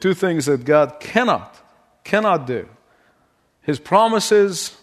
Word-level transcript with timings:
Two 0.00 0.14
things 0.14 0.46
that 0.46 0.64
God 0.64 1.00
cannot, 1.00 1.56
cannot 2.04 2.46
do. 2.46 2.68
His 3.62 3.78
promises 3.78 4.76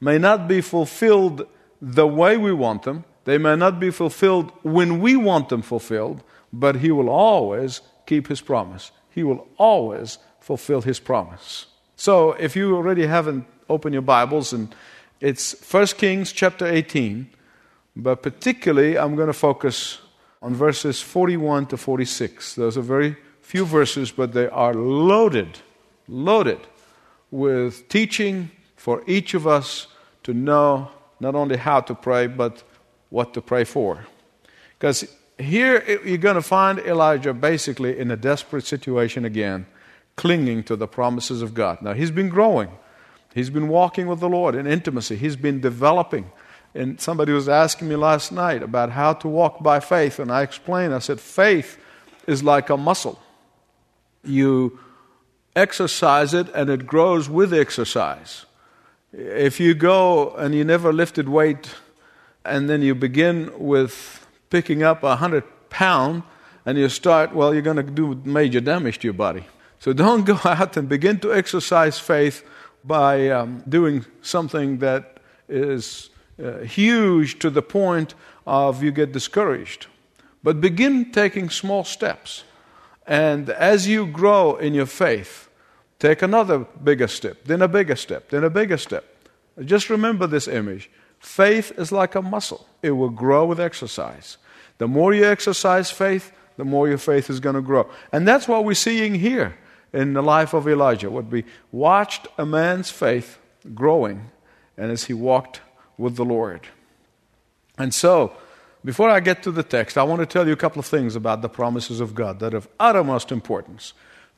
may 0.00 0.18
not 0.18 0.48
be 0.48 0.60
fulfilled 0.60 1.46
the 1.82 2.06
way 2.06 2.36
we 2.36 2.52
want 2.52 2.82
them, 2.82 3.04
they 3.24 3.38
may 3.38 3.56
not 3.56 3.78
be 3.78 3.90
fulfilled 3.90 4.52
when 4.62 5.00
we 5.00 5.16
want 5.16 5.48
them 5.48 5.62
fulfilled, 5.62 6.22
but 6.52 6.76
He 6.76 6.90
will 6.90 7.08
always 7.08 7.80
keep 8.06 8.28
His 8.28 8.40
promise. 8.40 8.90
He 9.10 9.22
will 9.22 9.46
always 9.56 10.18
fulfill 10.40 10.82
His 10.82 11.00
promise. 11.00 11.66
So, 11.96 12.32
if 12.32 12.56
you 12.56 12.74
already 12.76 13.06
haven't 13.06 13.46
opened 13.68 13.94
your 13.94 14.02
Bibles, 14.02 14.52
and 14.52 14.74
it's 15.20 15.54
1 15.70 15.86
Kings 15.98 16.32
chapter 16.32 16.66
18, 16.66 17.28
but 17.94 18.22
particularly 18.22 18.98
I'm 18.98 19.16
going 19.16 19.26
to 19.26 19.32
focus 19.32 19.98
on 20.42 20.54
verses 20.54 21.02
41 21.02 21.66
to 21.66 21.76
46. 21.76 22.54
Those 22.54 22.78
are 22.78 22.82
very 22.82 23.16
few 23.50 23.66
verses, 23.66 24.12
but 24.12 24.32
they 24.32 24.46
are 24.46 24.72
loaded, 24.72 25.58
loaded 26.06 26.60
with 27.32 27.88
teaching 27.88 28.48
for 28.76 29.02
each 29.08 29.34
of 29.34 29.44
us 29.44 29.88
to 30.22 30.32
know 30.32 30.88
not 31.18 31.34
only 31.34 31.56
how 31.56 31.80
to 31.80 31.92
pray, 31.92 32.28
but 32.28 32.62
what 33.08 33.34
to 33.34 33.42
pray 33.42 33.64
for. 33.64 34.06
Because 34.78 35.04
here 35.36 35.82
you're 36.04 36.18
going 36.18 36.36
to 36.36 36.42
find 36.42 36.78
Elijah 36.78 37.34
basically 37.34 37.98
in 37.98 38.12
a 38.12 38.16
desperate 38.16 38.64
situation 38.64 39.24
again, 39.24 39.66
clinging 40.14 40.62
to 40.62 40.76
the 40.76 40.86
promises 40.86 41.42
of 41.42 41.52
God. 41.52 41.82
Now, 41.82 41.92
he's 41.92 42.12
been 42.12 42.28
growing, 42.28 42.70
he's 43.34 43.50
been 43.50 43.66
walking 43.66 44.06
with 44.06 44.20
the 44.20 44.28
Lord 44.28 44.54
in 44.54 44.68
intimacy, 44.68 45.16
he's 45.16 45.34
been 45.36 45.60
developing. 45.60 46.30
And 46.72 47.00
somebody 47.00 47.32
was 47.32 47.48
asking 47.48 47.88
me 47.88 47.96
last 47.96 48.30
night 48.30 48.62
about 48.62 48.90
how 48.90 49.12
to 49.14 49.26
walk 49.26 49.60
by 49.60 49.80
faith, 49.80 50.20
and 50.20 50.30
I 50.30 50.42
explained, 50.42 50.94
I 50.94 51.00
said, 51.00 51.18
faith 51.18 51.78
is 52.28 52.44
like 52.44 52.70
a 52.70 52.76
muscle. 52.76 53.20
You 54.24 54.78
exercise 55.56 56.34
it, 56.34 56.48
and 56.54 56.70
it 56.70 56.86
grows 56.86 57.28
with 57.28 57.52
exercise. 57.52 58.46
If 59.12 59.58
you 59.58 59.74
go 59.74 60.30
and 60.36 60.54
you 60.54 60.64
never 60.64 60.92
lifted 60.92 61.28
weight, 61.28 61.74
and 62.44 62.68
then 62.70 62.82
you 62.82 62.94
begin 62.94 63.50
with 63.58 64.26
picking 64.50 64.82
up 64.82 65.02
a 65.02 65.16
hundred 65.16 65.44
pound, 65.68 66.22
and 66.66 66.78
you 66.78 66.88
start, 66.88 67.34
well, 67.34 67.52
you're 67.52 67.62
going 67.62 67.76
to 67.76 67.82
do 67.82 68.20
major 68.24 68.60
damage 68.60 68.98
to 69.00 69.06
your 69.06 69.14
body. 69.14 69.44
So 69.78 69.92
don't 69.92 70.24
go 70.32 70.38
out 70.44 70.76
and 70.76 70.88
begin 70.88 71.18
to 71.20 71.32
exercise 71.32 71.98
faith 71.98 72.44
by 72.84 73.28
um, 73.28 73.62
doing 73.68 74.04
something 74.22 74.78
that 74.78 75.18
is 75.48 76.10
uh, 76.42 76.58
huge 76.58 77.38
to 77.40 77.50
the 77.50 77.62
point 77.62 78.14
of 78.46 78.82
you 78.82 78.92
get 78.92 79.12
discouraged. 79.12 79.86
But 80.42 80.60
begin 80.60 81.12
taking 81.12 81.50
small 81.50 81.84
steps. 81.84 82.44
And 83.10 83.50
as 83.50 83.88
you 83.88 84.06
grow 84.06 84.54
in 84.54 84.72
your 84.72 84.86
faith, 84.86 85.48
take 85.98 86.22
another 86.22 86.60
bigger 86.60 87.08
step, 87.08 87.38
then 87.44 87.60
a 87.60 87.66
bigger 87.66 87.96
step, 87.96 88.30
then 88.30 88.44
a 88.44 88.50
bigger 88.50 88.76
step. 88.76 89.04
Just 89.64 89.90
remember 89.90 90.28
this 90.28 90.46
image. 90.46 90.88
Faith 91.18 91.72
is 91.76 91.90
like 91.90 92.14
a 92.14 92.22
muscle, 92.22 92.68
it 92.82 92.92
will 92.92 93.10
grow 93.10 93.44
with 93.44 93.58
exercise. 93.58 94.38
The 94.78 94.86
more 94.86 95.12
you 95.12 95.24
exercise 95.26 95.90
faith, 95.90 96.32
the 96.56 96.64
more 96.64 96.88
your 96.88 96.98
faith 96.98 97.28
is 97.28 97.40
going 97.40 97.56
to 97.56 97.60
grow. 97.60 97.90
And 98.12 98.28
that's 98.28 98.46
what 98.46 98.64
we're 98.64 98.74
seeing 98.74 99.16
here 99.16 99.58
in 99.92 100.12
the 100.12 100.22
life 100.22 100.54
of 100.54 100.68
Elijah. 100.68 101.10
What 101.10 101.26
we 101.26 101.44
watched 101.72 102.28
a 102.38 102.46
man's 102.46 102.90
faith 102.90 103.38
growing, 103.74 104.30
and 104.76 104.92
as 104.92 105.04
he 105.04 105.14
walked 105.14 105.62
with 105.98 106.14
the 106.14 106.24
Lord. 106.24 106.68
And 107.76 107.92
so, 107.92 108.32
before 108.84 109.10
I 109.10 109.20
get 109.20 109.42
to 109.42 109.50
the 109.50 109.62
text, 109.62 109.98
I 109.98 110.02
want 110.02 110.20
to 110.20 110.26
tell 110.26 110.46
you 110.46 110.52
a 110.52 110.56
couple 110.56 110.80
of 110.80 110.86
things 110.86 111.14
about 111.14 111.42
the 111.42 111.48
promises 111.48 112.00
of 112.00 112.14
God 112.14 112.40
that 112.40 112.54
are 112.54 112.58
of 112.58 112.68
uttermost 112.78 113.30
importance. 113.30 113.92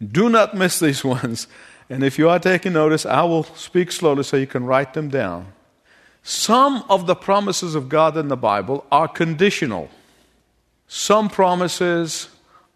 Do 0.05 0.29
not 0.29 0.57
miss 0.57 0.81
these 0.81 1.05
ones. 1.17 1.47
And 1.89 2.03
if 2.03 2.19
you 2.19 2.29
are 2.29 2.39
taking 2.39 2.73
notice, 2.73 3.07
I 3.07 3.23
will 3.23 3.45
speak 3.45 3.93
slowly 3.93 4.25
so 4.25 4.37
you 4.37 4.47
can 4.47 4.65
write 4.65 4.95
them 4.95 5.09
down. 5.09 5.53
Some 6.23 6.85
of 6.89 7.07
the 7.07 7.15
promises 7.15 7.75
of 7.75 7.89
God 7.89 8.17
in 8.17 8.29
the 8.29 8.37
Bible 8.37 8.85
are 8.91 9.09
conditional. 9.09 9.91
Some 10.87 11.29
promises 11.29 12.29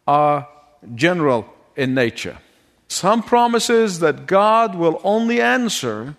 are 0.07 0.49
general 0.95 1.53
in 1.77 1.95
nature. 1.95 2.39
Some 2.89 3.23
promises 3.23 3.99
that 4.01 4.27
God 4.27 4.75
will 4.75 5.01
only 5.05 5.41
answer 5.41 6.17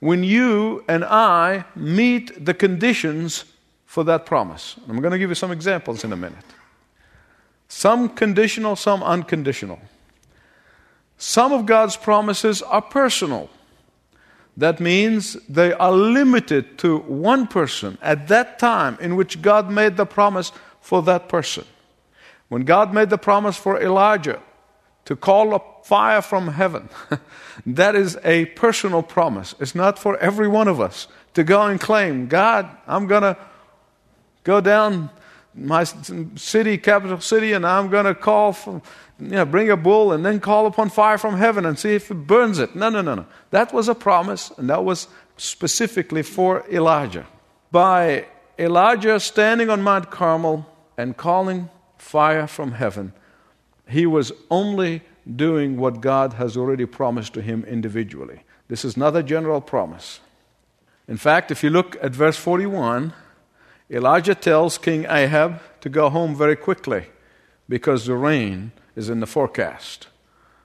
when 0.00 0.24
you 0.24 0.84
and 0.88 1.04
I 1.04 1.64
meet 1.76 2.44
the 2.44 2.54
conditions 2.54 3.44
for 3.92 4.04
that 4.04 4.24
promise. 4.24 4.76
I'm 4.88 5.02
going 5.02 5.12
to 5.12 5.18
give 5.18 5.28
you 5.28 5.34
some 5.34 5.52
examples 5.52 6.02
in 6.02 6.14
a 6.14 6.16
minute. 6.16 6.46
Some 7.68 8.08
conditional, 8.08 8.74
some 8.74 9.02
unconditional. 9.02 9.80
Some 11.18 11.52
of 11.52 11.66
God's 11.66 11.98
promises 11.98 12.62
are 12.62 12.80
personal. 12.80 13.50
That 14.56 14.80
means 14.80 15.34
they 15.46 15.74
are 15.74 15.92
limited 15.92 16.78
to 16.78 17.00
one 17.00 17.46
person 17.46 17.98
at 18.00 18.28
that 18.28 18.58
time 18.58 18.96
in 18.98 19.14
which 19.14 19.42
God 19.42 19.70
made 19.70 19.98
the 19.98 20.06
promise 20.06 20.52
for 20.80 21.02
that 21.02 21.28
person. 21.28 21.66
When 22.48 22.62
God 22.62 22.94
made 22.94 23.10
the 23.10 23.18
promise 23.18 23.58
for 23.58 23.78
Elijah 23.78 24.40
to 25.04 25.14
call 25.14 25.54
up 25.54 25.84
fire 25.84 26.22
from 26.22 26.48
heaven, 26.48 26.88
that 27.66 27.94
is 27.94 28.16
a 28.24 28.46
personal 28.46 29.02
promise. 29.02 29.54
It's 29.60 29.74
not 29.74 29.98
for 29.98 30.16
every 30.16 30.48
one 30.48 30.66
of 30.66 30.80
us 30.80 31.08
to 31.34 31.44
go 31.44 31.60
and 31.66 31.78
claim, 31.78 32.26
God, 32.26 32.70
I'm 32.86 33.06
going 33.06 33.22
to 33.22 33.36
go 34.44 34.60
down 34.60 35.10
my 35.54 35.84
city, 35.84 36.78
capital 36.78 37.20
city, 37.20 37.52
and 37.52 37.66
I'm 37.66 37.90
going 37.90 38.06
to 38.06 38.14
call 38.14 38.52
for, 38.52 38.80
you 39.20 39.28
know, 39.28 39.44
bring 39.44 39.70
a 39.70 39.76
bull 39.76 40.12
and 40.12 40.24
then 40.24 40.40
call 40.40 40.66
upon 40.66 40.88
fire 40.90 41.18
from 41.18 41.36
heaven 41.36 41.66
and 41.66 41.78
see 41.78 41.94
if 41.94 42.10
it 42.10 42.14
burns 42.14 42.58
it. 42.58 42.74
No, 42.74 42.88
no, 42.88 43.02
no, 43.02 43.14
no. 43.14 43.26
That 43.50 43.72
was 43.72 43.88
a 43.88 43.94
promise, 43.94 44.50
and 44.56 44.70
that 44.70 44.84
was 44.84 45.08
specifically 45.36 46.22
for 46.22 46.64
Elijah. 46.70 47.26
By 47.70 48.26
Elijah 48.58 49.20
standing 49.20 49.68
on 49.68 49.82
Mount 49.82 50.10
Carmel 50.10 50.66
and 50.96 51.16
calling 51.16 51.68
fire 51.98 52.46
from 52.46 52.72
heaven, 52.72 53.12
he 53.86 54.06
was 54.06 54.32
only 54.50 55.02
doing 55.36 55.76
what 55.76 56.00
God 56.00 56.34
has 56.34 56.56
already 56.56 56.86
promised 56.86 57.34
to 57.34 57.42
him 57.42 57.64
individually. 57.64 58.42
This 58.68 58.84
is 58.84 58.96
not 58.96 59.14
a 59.16 59.22
general 59.22 59.60
promise. 59.60 60.20
In 61.06 61.16
fact, 61.16 61.50
if 61.50 61.62
you 61.62 61.70
look 61.70 61.96
at 62.02 62.12
verse 62.12 62.36
41, 62.36 63.12
Elijah 63.92 64.34
tells 64.34 64.78
King 64.78 65.04
Ahab 65.08 65.60
to 65.82 65.90
go 65.90 66.08
home 66.08 66.34
very 66.34 66.56
quickly 66.56 67.06
because 67.68 68.06
the 68.06 68.14
rain 68.16 68.72
is 68.96 69.10
in 69.10 69.20
the 69.20 69.26
forecast. 69.26 70.08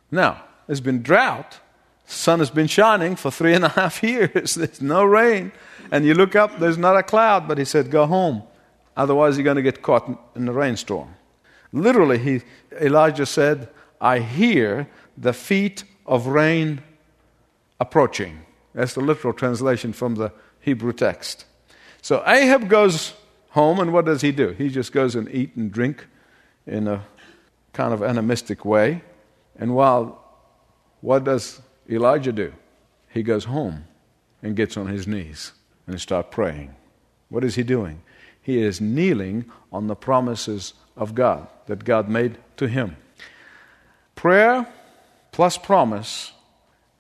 Now, 0.10 0.44
there's 0.66 0.82
been 0.82 1.04
drought. 1.04 1.60
The 2.08 2.14
sun 2.14 2.40
has 2.40 2.50
been 2.50 2.68
shining 2.68 3.18
for 3.18 3.30
three 3.30 3.54
and 3.54 3.66
a 3.66 3.70
half 3.70 4.02
years. 4.04 4.56
There's 4.56 4.82
no 4.82 5.04
rain. 5.04 5.52
And 5.92 6.06
you 6.06 6.14
look 6.14 6.36
up, 6.36 6.60
there's 6.60 6.78
not 6.78 6.96
a 6.96 7.04
cloud, 7.04 7.48
but 7.48 7.58
he 7.58 7.66
said, 7.66 7.92
Go 7.92 8.06
home. 8.06 8.44
Otherwise, 8.96 9.38
you're 9.38 9.44
going 9.44 9.58
to 9.58 9.62
get 9.62 9.82
caught 9.82 10.10
in 10.36 10.46
the 10.46 10.54
rainstorm. 10.54 11.16
Literally, 11.72 12.18
he, 12.18 12.42
Elijah 12.80 13.26
said, 13.26 13.70
I 14.00 14.20
hear 14.20 14.88
the 15.18 15.34
feet 15.34 15.84
of 16.06 16.28
rain 16.28 16.82
approaching. 17.80 18.40
That's 18.74 18.94
the 18.94 19.02
literal 19.02 19.34
translation 19.34 19.94
from 19.94 20.16
the 20.16 20.32
Hebrew 20.62 20.94
text. 20.94 21.46
So 22.02 22.24
Ahab 22.26 22.70
goes 22.70 23.14
home, 23.58 23.80
and 23.80 23.92
what 23.92 24.06
does 24.06 24.22
he 24.22 24.32
do? 24.32 24.50
He 24.50 24.70
just 24.70 24.92
goes 24.92 25.16
and 25.16 25.28
eat 25.34 25.56
and 25.56 25.72
drink 25.72 26.06
in 26.68 26.88
a 26.88 27.04
kind 27.74 27.92
of 27.92 28.04
animistic 28.04 28.64
way. 28.64 29.02
And 29.58 29.74
while, 29.74 30.24
what 31.02 31.24
does 31.24 31.60
Elijah 31.90 32.32
do? 32.32 32.54
He 33.10 33.24
goes 33.24 33.46
home 33.46 33.86
and 34.44 34.56
gets 34.56 34.78
on 34.78 34.86
his 34.86 35.08
knees 35.08 35.54
and 35.88 36.00
starts 36.00 36.30
praying. 36.30 36.76
What 37.30 37.44
is 37.44 37.56
he 37.56 37.64
doing? 37.64 38.04
He 38.44 38.62
is 38.62 38.80
kneeling 38.80 39.46
on 39.72 39.88
the 39.88 39.96
promises 39.96 40.76
of 40.96 41.16
God 41.16 41.48
that 41.66 41.84
God 41.84 42.08
made 42.08 42.38
to 42.58 42.68
him. 42.68 42.96
Prayer 44.14 44.68
plus 45.32 45.58
promise 45.58 46.32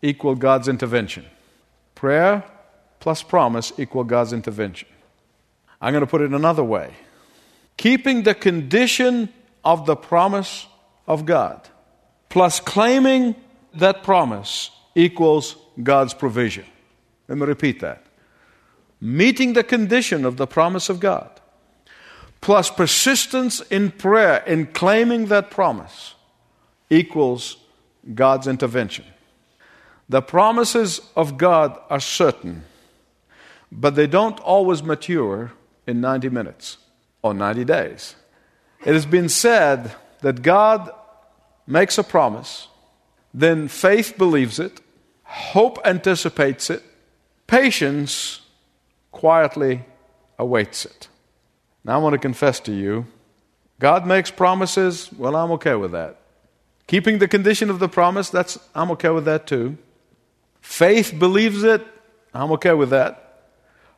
equal 0.02 0.34
God's 0.34 0.68
intervention. 0.68 1.26
Prayer 1.94 2.44
plus 3.00 3.22
promise 3.22 3.72
equal 3.78 4.04
God's 4.04 4.34
intervention. 4.34 4.88
I'm 5.82 5.94
going 5.94 6.02
to 6.02 6.08
put 6.08 6.22
it 6.22 6.32
another 6.32 6.64
way 6.64 6.94
keeping 7.78 8.24
the 8.24 8.34
condition 8.34 9.30
of 9.64 9.86
the 9.86 9.96
promise 9.96 10.66
of 11.08 11.26
God 11.26 11.68
plus 12.30 12.60
claiming 12.60 13.36
that 13.76 14.04
promise 14.04 14.72
equals 14.96 15.56
God's 15.82 16.14
provision. 16.14 16.66
Let 17.28 17.38
me 17.38 17.46
repeat 17.46 17.82
that. 17.82 18.04
Meeting 19.00 19.54
the 19.54 19.64
condition 19.64 20.26
of 20.26 20.38
the 20.38 20.48
promise 20.48 20.90
of 20.90 21.00
God 21.00 21.30
plus 22.42 22.70
persistence 22.70 23.62
in 23.62 23.92
prayer 23.92 24.44
in 24.46 24.68
claiming 24.68 25.26
that 25.28 25.52
promise 25.52 26.16
equals 26.90 27.58
God's 28.14 28.48
intervention. 28.48 29.06
The 30.10 30.22
promises 30.22 31.02
of 31.16 31.38
God 31.38 31.78
are 31.90 32.00
certain, 32.00 32.64
but 33.72 33.96
they 33.96 34.08
don't 34.08 34.40
always 34.40 34.82
mature 34.82 35.52
in 35.88 36.02
90 36.02 36.30
minutes 36.30 36.78
or 37.24 37.34
90 37.34 37.66
days. 37.66 38.16
It 38.86 38.94
has 38.94 39.06
been 39.06 39.30
said 39.30 39.96
that 40.22 40.42
God 40.42 40.92
makes 41.66 41.98
a 41.98 42.04
promise, 42.04 42.68
then 43.34 43.68
faith 43.68 44.18
believes 44.18 44.60
it, 44.60 44.82
hope 45.24 45.80
anticipates 45.84 46.70
it, 46.70 46.84
patience 47.48 48.42
quietly 49.12 49.86
awaits 50.38 50.86
it. 50.86 51.08
Now 51.84 51.96
I 51.96 51.98
want 51.98 52.14
to 52.14 52.20
confess 52.20 52.60
to 52.62 52.74
you 52.74 53.08
God 53.80 54.08
makes 54.08 54.32
promises, 54.32 55.12
well, 55.14 55.36
I'm 55.36 55.52
okay 55.52 55.76
with 55.76 55.92
that. 55.92 56.18
Keeping 56.88 57.20
the 57.20 57.28
condition 57.28 57.70
of 57.70 57.80
the 57.80 57.88
promise, 57.88 58.30
that's 58.30 58.58
I'm 58.74 58.90
okay 58.92 59.10
with 59.10 59.26
that 59.26 59.46
too. 59.46 59.78
Faith 60.62 61.14
believes 61.18 61.64
it, 61.64 61.86
I'm 62.34 62.52
okay 62.54 62.74
with 62.74 62.90
that. 62.90 63.27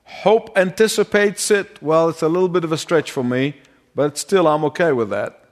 Hope 0.09 0.57
anticipates 0.57 1.51
it, 1.51 1.81
well, 1.81 2.09
it's 2.09 2.23
a 2.23 2.27
little 2.27 2.50
bit 2.50 2.63
of 2.63 2.71
a 2.71 2.77
stretch 2.77 3.11
for 3.11 3.23
me, 3.23 3.56
but 3.95 4.17
still 4.17 4.47
I'm 4.47 4.65
okay 4.65 4.91
with 4.91 5.11
that. 5.11 5.45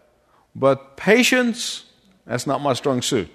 But 0.55 0.97
patience, 0.97 1.85
that's 2.25 2.47
not 2.47 2.59
my 2.61 2.73
strong 2.73 3.01
suit. 3.01 3.29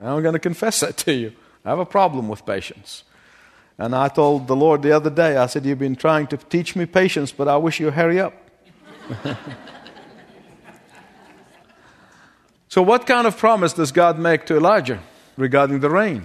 I'm 0.00 0.22
going 0.22 0.34
to 0.34 0.38
confess 0.38 0.80
that 0.80 0.96
to 0.98 1.12
you. 1.12 1.32
I 1.64 1.70
have 1.70 1.78
a 1.78 1.86
problem 1.86 2.28
with 2.28 2.44
patience. 2.46 3.04
And 3.78 3.96
I 3.96 4.08
told 4.08 4.46
the 4.46 4.54
Lord 4.54 4.82
the 4.82 4.92
other 4.92 5.10
day, 5.10 5.38
I 5.38 5.46
said, 5.46 5.64
You've 5.64 5.78
been 5.78 5.96
trying 5.96 6.26
to 6.28 6.36
teach 6.36 6.76
me 6.76 6.84
patience, 6.86 7.32
but 7.32 7.48
I 7.48 7.56
wish 7.56 7.80
you 7.80 7.90
hurry 7.90 8.20
up. 8.20 8.34
so, 12.68 12.82
what 12.82 13.06
kind 13.06 13.26
of 13.26 13.38
promise 13.38 13.72
does 13.72 13.90
God 13.90 14.18
make 14.18 14.44
to 14.46 14.56
Elijah 14.56 15.00
regarding 15.36 15.80
the 15.80 15.90
rain? 15.90 16.24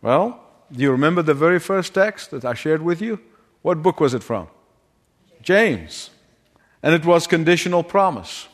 Well, 0.00 0.40
do 0.70 0.82
you 0.82 0.92
remember 0.92 1.22
the 1.22 1.34
very 1.34 1.58
first 1.58 1.94
text 1.94 2.30
that 2.30 2.44
I 2.44 2.54
shared 2.54 2.82
with 2.82 3.02
you? 3.02 3.20
What 3.66 3.82
book 3.82 3.98
was 3.98 4.14
it 4.14 4.22
from? 4.22 4.46
James. 5.42 6.10
And 6.84 6.94
it 6.94 7.04
was 7.04 7.26
conditional 7.26 7.82
promise. 7.82 8.46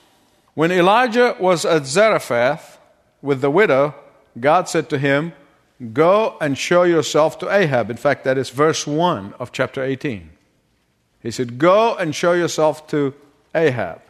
When 0.54 0.72
Elijah 0.72 1.36
was 1.38 1.66
at 1.66 1.84
Zarephath 1.84 2.78
with 3.20 3.42
the 3.42 3.50
widow, 3.50 3.94
God 4.40 4.70
said 4.70 4.88
to 4.88 4.96
him, 4.96 5.34
Go 5.92 6.38
and 6.40 6.56
show 6.56 6.84
yourself 6.84 7.38
to 7.40 7.54
Ahab. 7.54 7.90
In 7.90 7.98
fact, 7.98 8.24
that 8.24 8.38
is 8.38 8.48
verse 8.48 8.86
1 8.86 9.34
of 9.38 9.52
chapter 9.52 9.84
18. 9.84 10.30
He 11.20 11.30
said, 11.30 11.58
Go 11.58 11.94
and 11.94 12.14
show 12.14 12.32
yourself 12.32 12.86
to 12.86 13.12
Ahab. 13.54 14.00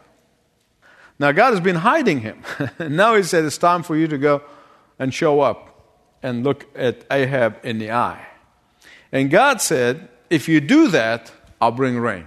Now, 1.18 1.32
God 1.32 1.50
has 1.50 1.60
been 1.60 1.82
hiding 1.82 2.20
him. 2.20 2.44
now 2.78 3.16
He 3.16 3.24
said, 3.24 3.44
It's 3.44 3.58
time 3.58 3.82
for 3.82 3.96
you 3.96 4.06
to 4.06 4.18
go 4.18 4.42
and 5.00 5.12
show 5.12 5.40
up 5.40 5.98
and 6.22 6.44
look 6.44 6.64
at 6.76 7.04
Ahab 7.10 7.56
in 7.64 7.80
the 7.80 7.90
eye. 7.90 8.24
And 9.10 9.32
God 9.32 9.60
said, 9.60 10.08
If 10.32 10.48
you 10.48 10.62
do 10.62 10.88
that, 10.88 11.30
I'll 11.60 11.72
bring 11.72 11.98
rain. 11.98 12.24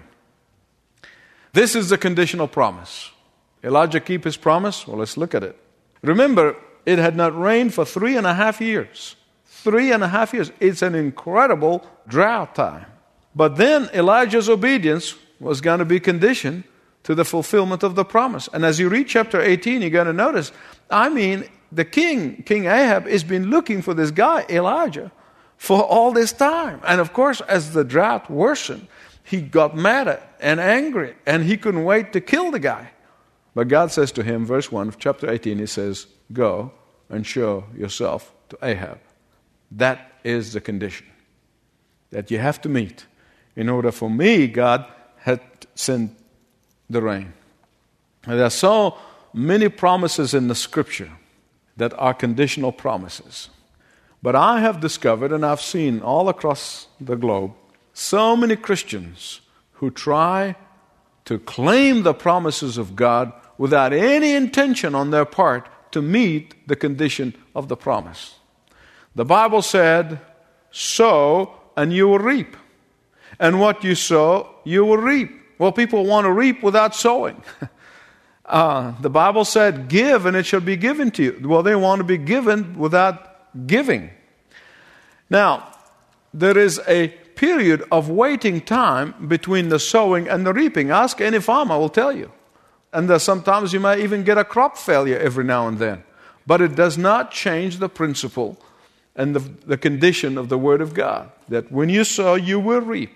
This 1.54 1.76
is 1.76 1.90
the 1.90 1.98
conditional 1.98 2.48
promise. 2.48 3.10
Elijah 3.64 4.00
keep 4.00 4.26
his 4.26 4.38
promise? 4.38 4.86
Well, 4.88 4.98
let's 4.98 5.18
look 5.18 5.34
at 5.34 5.44
it. 5.44 5.58
Remember, 6.04 6.56
it 6.86 7.00
had 7.00 7.16
not 7.16 7.36
rained 7.36 7.74
for 7.74 7.84
three 7.84 8.16
and 8.16 8.28
a 8.28 8.36
half 8.36 8.62
years. 8.62 9.16
Three 9.48 9.92
and 9.92 10.04
a 10.04 10.08
half 10.08 10.36
years. 10.36 10.52
It's 10.60 10.84
an 10.84 10.94
incredible 10.94 11.84
drought 12.08 12.54
time. 12.54 12.86
But 13.34 13.58
then 13.58 13.90
Elijah's 13.92 14.50
obedience 14.50 15.16
was 15.40 15.60
going 15.60 15.80
to 15.80 15.86
be 15.86 16.00
conditioned 16.00 16.64
to 17.06 17.16
the 17.16 17.26
fulfillment 17.26 17.82
of 17.82 17.96
the 17.96 18.06
promise. 18.06 18.48
And 18.54 18.64
as 18.64 18.80
you 18.80 18.88
read 18.88 19.08
chapter 19.08 19.42
18, 19.42 19.82
you're 19.82 19.90
going 19.90 20.06
to 20.06 20.14
notice, 20.14 20.52
I 20.92 21.10
mean, 21.10 21.50
the 21.72 21.86
king, 21.86 22.44
King 22.44 22.66
Ahab, 22.66 23.08
has 23.08 23.24
been 23.24 23.50
looking 23.50 23.82
for 23.82 23.96
this 23.96 24.12
guy, 24.12 24.46
Elijah, 24.48 25.12
for 25.58 25.84
all 25.84 26.12
this 26.12 26.32
time. 26.32 26.82
And 26.86 27.02
of 27.02 27.14
course, 27.14 27.42
as 27.42 27.74
the 27.74 27.84
drought 27.84 28.30
worsened, 28.30 28.88
he 29.24 29.42
got 29.42 29.76
mad 29.76 30.22
and 30.40 30.60
angry, 30.60 31.16
and 31.26 31.44
he 31.44 31.58
couldn't 31.58 31.84
wait 31.84 32.14
to 32.14 32.22
kill 32.22 32.52
the 32.52 32.60
guy. 32.60 32.92
But 33.56 33.70
God 33.70 33.92
says 33.92 34.12
to 34.14 34.24
him, 34.24 34.46
verse 34.46 34.72
1 34.72 34.88
of 34.88 35.00
chapter 35.00 35.30
18, 35.30 35.58
He 35.58 35.66
says, 35.66 36.08
Go 36.32 36.72
and 37.10 37.26
show 37.26 37.64
yourself 37.76 38.34
to 38.50 38.58
Ahab. 38.62 39.00
That 39.72 40.12
is 40.24 40.54
the 40.54 40.62
condition 40.62 41.08
that 42.12 42.30
you 42.30 42.38
have 42.38 42.62
to 42.62 42.70
meet 42.70 43.06
in 43.56 43.70
order 43.70 43.92
for 43.92 44.10
me, 44.10 44.48
God, 44.48 44.86
had 45.18 45.42
sent 45.74 46.16
the 46.90 47.02
rain. 47.02 47.34
And 48.26 48.38
there 48.38 48.46
are 48.46 48.50
so 48.50 48.98
many 49.34 49.70
promises 49.70 50.34
in 50.34 50.48
the 50.48 50.56
scripture 50.56 51.12
that 51.78 51.94
are 51.98 52.14
conditional 52.14 52.72
promises. 52.72 53.50
But 54.26 54.36
I 54.36 54.60
have 54.62 54.80
discovered, 54.80 55.32
and 55.32 55.46
I've 55.46 55.62
seen 55.62 56.00
all 56.00 56.30
across 56.30 56.88
the 57.00 57.16
globe, 57.16 57.54
so 57.94 58.36
many 58.36 58.56
Christians 58.56 59.42
who 59.74 59.92
try 59.92 60.56
to 61.26 61.38
claim 61.38 62.02
the 62.02 62.16
promises 62.16 62.80
of 62.80 62.96
God 62.96 63.32
without 63.60 63.94
any 63.94 64.34
intention 64.34 64.96
on 64.96 65.12
their 65.12 65.26
part 65.26 65.70
to 65.92 66.02
meet 66.02 66.68
the 66.68 66.76
condition 66.76 67.36
of 67.54 67.68
the 67.68 67.78
promise. 67.78 68.40
The 69.14 69.26
Bible 69.26 69.62
said, 69.62 70.20
Sow 70.72 71.54
and 71.78 71.94
you 71.94 72.08
will 72.08 72.18
reap. 72.18 72.58
And 73.40 73.60
what 73.60 73.84
you 73.84 73.94
sow, 73.94 74.56
you 74.64 74.86
will 74.86 74.98
reap. 74.98 75.40
Well, 75.60 75.72
people 75.72 76.04
want 76.04 76.26
to 76.26 76.32
reap 76.32 76.64
without 76.64 76.96
sowing. 76.96 77.44
Uh, 78.48 78.94
the 79.02 79.10
Bible 79.10 79.44
said, 79.44 79.88
Give 79.88 80.28
and 80.28 80.38
it 80.38 80.46
shall 80.46 80.60
be 80.60 80.78
given 80.78 81.10
to 81.10 81.24
you. 81.24 81.42
Well, 81.44 81.64
they 81.64 81.74
want 81.74 81.98
to 81.98 82.04
be 82.04 82.20
given 82.20 82.78
without 82.78 83.35
giving. 83.66 84.12
Now, 85.30 85.72
there 86.34 86.58
is 86.58 86.80
a 86.88 87.10
period 87.36 87.84
of 87.92 88.10
waiting 88.10 88.62
time 88.62 89.28
between 89.28 89.70
the 89.70 89.80
sowing 89.80 90.28
and 90.28 90.46
the 90.46 90.54
reaping. 90.54 90.92
Ask 90.92 91.22
any 91.22 91.40
farmer, 91.40 91.78
will 91.78 91.90
tell 91.90 92.12
you. 92.12 92.32
And 92.94 93.10
that 93.10 93.20
sometimes 93.20 93.74
you 93.74 93.80
may 93.80 94.02
even 94.04 94.24
get 94.24 94.38
a 94.38 94.46
crop 94.46 94.78
failure 94.78 95.18
every 95.18 95.44
now 95.44 95.68
and 95.68 95.78
then. 95.80 96.04
But 96.48 96.62
it 96.62 96.76
does 96.76 96.98
not 96.98 97.32
change 97.32 97.80
the 97.80 97.90
principle 97.90 98.58
and 99.16 99.36
the, 99.36 99.40
the 99.66 99.78
condition 99.78 100.38
of 100.38 100.50
the 100.50 100.58
Word 100.58 100.82
of 100.82 100.94
God 100.94 101.32
that 101.50 101.72
when 101.72 101.90
you 101.90 102.04
sow, 102.04 102.36
you 102.36 102.60
will 102.60 102.82
reap. 102.82 103.12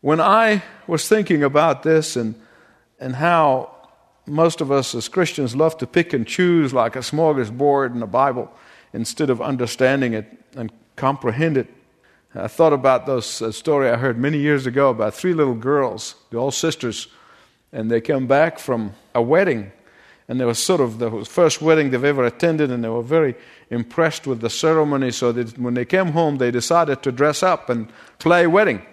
When 0.00 0.20
I 0.20 0.62
was 0.86 1.08
thinking 1.08 1.42
about 1.42 1.82
this 1.82 2.16
and, 2.16 2.34
and 3.00 3.16
how 3.16 3.74
most 4.26 4.60
of 4.60 4.70
us 4.70 4.94
as 4.94 5.08
Christians 5.08 5.56
love 5.56 5.78
to 5.78 5.86
pick 5.86 6.12
and 6.12 6.26
choose 6.26 6.72
like 6.72 6.96
a 6.96 7.00
smorgasbord 7.00 7.92
in 7.92 8.00
the 8.00 8.06
Bible 8.06 8.50
instead 8.92 9.30
of 9.30 9.40
understanding 9.40 10.14
it 10.14 10.26
and 10.56 10.72
comprehend 10.96 11.56
it, 11.56 11.68
I 12.34 12.48
thought 12.48 12.72
about 12.72 13.08
uh, 13.08 13.20
story 13.20 13.88
I 13.88 13.96
heard 13.96 14.18
many 14.18 14.38
years 14.38 14.66
ago 14.66 14.90
about 14.90 15.14
three 15.14 15.32
little 15.32 15.54
girls, 15.54 16.14
the 16.30 16.36
all 16.36 16.50
sisters 16.50 17.08
and 17.72 17.90
they 17.90 18.00
came 18.00 18.26
back 18.26 18.58
from 18.58 18.94
a 19.14 19.20
wedding. 19.20 19.70
And 20.28 20.40
it 20.40 20.44
was 20.46 20.58
sort 20.58 20.80
of 20.80 20.98
the 20.98 21.24
first 21.24 21.62
wedding 21.62 21.90
they've 21.90 22.02
ever 22.02 22.24
attended, 22.24 22.70
and 22.70 22.82
they 22.82 22.88
were 22.88 23.02
very 23.02 23.36
impressed 23.70 24.26
with 24.26 24.40
the 24.40 24.50
ceremony. 24.50 25.12
So 25.12 25.30
that 25.32 25.56
when 25.58 25.74
they 25.74 25.84
came 25.84 26.08
home, 26.08 26.38
they 26.38 26.50
decided 26.50 27.02
to 27.02 27.12
dress 27.12 27.42
up 27.42 27.70
and 27.70 27.88
play 28.18 28.46
wedding. 28.46 28.84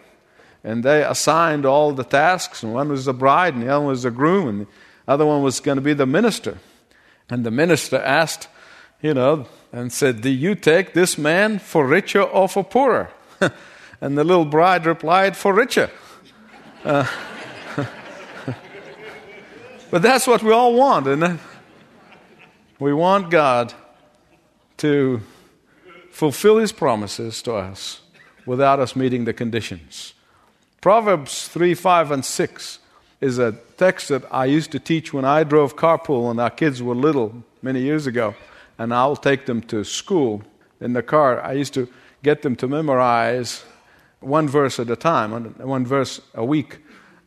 And 0.63 0.83
they 0.83 1.03
assigned 1.03 1.65
all 1.65 1.93
the 1.93 2.03
tasks, 2.03 2.62
and 2.62 2.73
one 2.73 2.89
was 2.89 3.05
the 3.05 3.13
bride, 3.13 3.55
and 3.55 3.63
the 3.63 3.69
other 3.69 3.85
was 3.85 4.03
the 4.03 4.12
groom, 4.12 4.47
and 4.47 4.62
the 4.62 4.67
other 5.07 5.25
one 5.25 5.41
was 5.41 5.59
going 5.59 5.77
to 5.77 5.81
be 5.81 5.93
the 5.93 6.05
minister. 6.05 6.59
And 7.29 7.45
the 7.45 7.51
minister 7.51 7.97
asked, 7.97 8.47
you 9.01 9.13
know, 9.13 9.47
and 9.73 9.91
said, 9.91 10.21
Do 10.21 10.29
you 10.29 10.55
take 10.55 10.93
this 10.93 11.17
man 11.17 11.59
for 11.59 11.85
richer 11.85 12.21
or 12.21 12.47
for 12.47 12.63
poorer? 12.63 13.09
and 14.01 14.17
the 14.17 14.23
little 14.23 14.45
bride 14.45 14.85
replied, 14.85 15.35
For 15.35 15.53
richer. 15.53 15.89
Uh, 16.85 17.07
but 19.89 20.01
that's 20.01 20.27
what 20.27 20.43
we 20.43 20.51
all 20.51 20.73
want, 20.73 21.07
isn't 21.07 21.23
it? 21.23 21.39
We 22.77 22.91
want 22.91 23.29
God 23.31 23.73
to 24.79 25.21
fulfill 26.11 26.57
His 26.57 26.73
promises 26.73 27.41
to 27.43 27.53
us 27.53 28.01
without 28.45 28.81
us 28.81 28.97
meeting 28.97 29.23
the 29.23 29.31
conditions. 29.31 30.13
Proverbs 30.81 31.47
3, 31.47 31.73
5, 31.73 32.11
and 32.11 32.25
6 32.25 32.79
is 33.21 33.39
a 33.39 33.53
text 33.77 34.09
that 34.09 34.23
I 34.29 34.43
used 34.43 34.73
to 34.73 34.79
teach 34.79 35.13
when 35.13 35.23
I 35.23 35.45
drove 35.45 35.77
carpool 35.77 36.29
and 36.29 36.41
our 36.41 36.49
kids 36.49 36.83
were 36.83 36.95
little 36.95 37.45
many 37.61 37.79
years 37.79 38.07
ago. 38.07 38.35
And 38.77 38.93
I'll 38.93 39.15
take 39.15 39.45
them 39.45 39.61
to 39.63 39.83
school 39.83 40.43
in 40.79 40.93
the 40.93 41.03
car. 41.03 41.41
I 41.41 41.53
used 41.53 41.73
to 41.75 41.87
get 42.23 42.41
them 42.41 42.55
to 42.57 42.67
memorize 42.67 43.63
one 44.19 44.47
verse 44.47 44.79
at 44.79 44.89
a 44.89 44.95
time, 44.95 45.31
one 45.57 45.85
verse 45.85 46.21
a 46.33 46.43
week. 46.43 46.79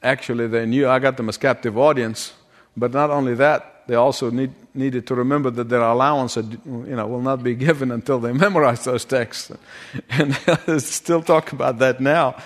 Actually, 0.03 0.47
they 0.47 0.67
knew 0.67 0.89
I 0.89 0.99
got 0.99 1.17
them 1.17 1.29
as 1.29 1.37
captive 1.37 1.79
audience 1.79 2.33
but 2.77 2.93
not 2.93 3.11
only 3.11 3.35
that, 3.37 3.85
they 3.87 3.95
also 3.95 4.31
need, 4.31 4.53
needed 4.75 5.07
to 5.07 5.15
remember 5.15 5.49
that 5.51 5.69
their 5.69 5.81
allowance 5.81 6.37
you 6.37 6.61
know, 6.67 7.07
will 7.07 7.23
not 7.23 7.43
be 7.43 7.55
given 7.69 7.91
until 7.91 8.19
they 8.19 8.33
memorize 8.33 8.85
those 8.85 9.05
texts. 9.05 9.51
And 10.11 10.35
still 10.83 11.23
talk 11.23 11.53
about 11.53 11.79
that 11.79 12.01
now. 12.01 12.37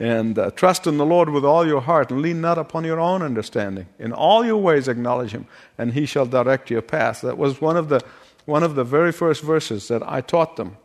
And 0.00 0.38
uh, 0.38 0.50
trust 0.52 0.86
in 0.86 0.96
the 0.96 1.04
Lord 1.04 1.28
with 1.28 1.44
all 1.44 1.66
your 1.66 1.82
heart 1.82 2.10
and 2.10 2.22
lean 2.22 2.40
not 2.40 2.56
upon 2.56 2.84
your 2.84 3.00
own 3.00 3.22
understanding. 3.22 3.86
In 3.98 4.12
all 4.12 4.44
your 4.44 4.56
ways 4.56 4.88
acknowledge 4.88 5.32
Him, 5.32 5.46
and 5.76 5.92
He 5.92 6.06
shall 6.06 6.26
direct 6.26 6.70
your 6.70 6.82
path. 6.82 7.20
That 7.20 7.36
was 7.36 7.60
one 7.60 7.76
of 7.76 7.88
the, 7.90 8.00
one 8.44 8.62
of 8.62 8.74
the 8.74 8.84
very 8.84 9.12
first 9.12 9.42
verses 9.42 9.88
that 9.88 10.02
I 10.02 10.20
taught 10.20 10.56
them 10.56 10.76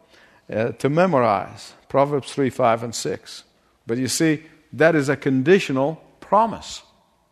uh, 0.51 0.69
to 0.73 0.89
memorize 0.89 1.73
Proverbs 1.87 2.31
3, 2.31 2.49
5, 2.49 2.83
and 2.83 2.95
6. 2.95 3.43
But 3.85 3.97
you 3.97 4.07
see, 4.07 4.43
that 4.73 4.95
is 4.95 5.09
a 5.09 5.15
conditional 5.15 6.01
promise. 6.19 6.83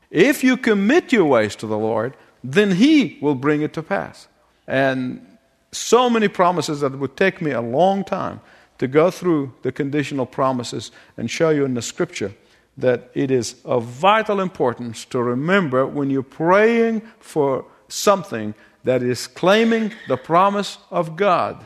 If 0.10 0.44
you 0.44 0.58
commit 0.58 1.12
your 1.12 1.26
ways 1.26 1.56
to 1.58 1.68
the 1.68 1.78
Lord, 1.78 2.16
then 2.44 2.72
He 2.72 3.18
will 3.22 3.36
bring 3.36 3.62
it 3.62 3.74
to 3.74 3.84
pass. 3.84 4.28
And 4.68 5.38
so 5.72 6.10
many 6.10 6.28
promises 6.28 6.82
that 6.82 6.94
it 6.94 6.98
would 6.98 7.18
take 7.18 7.42
me 7.42 7.52
a 7.52 7.62
long 7.62 8.04
time 8.04 8.42
to 8.80 8.88
go 8.88 9.12
through 9.12 9.54
the 9.64 9.72
conditional 9.72 10.26
promises 10.26 10.92
and 11.18 11.30
show 11.30 11.50
you 11.50 11.66
in 11.66 11.74
the 11.74 11.82
scripture 11.82 12.34
that 12.78 13.10
it 13.16 13.32
is 13.32 13.56
of 13.66 13.84
vital 13.84 14.40
importance 14.40 15.04
to 15.06 15.22
remember 15.22 15.86
when 15.86 16.10
you're 16.10 16.22
praying 16.22 17.02
for 17.20 17.66
something 17.88 18.54
that 18.88 19.04
is 19.04 19.28
claiming 19.28 19.92
the 20.08 20.16
promise 20.16 20.78
of 20.90 21.18
God, 21.18 21.66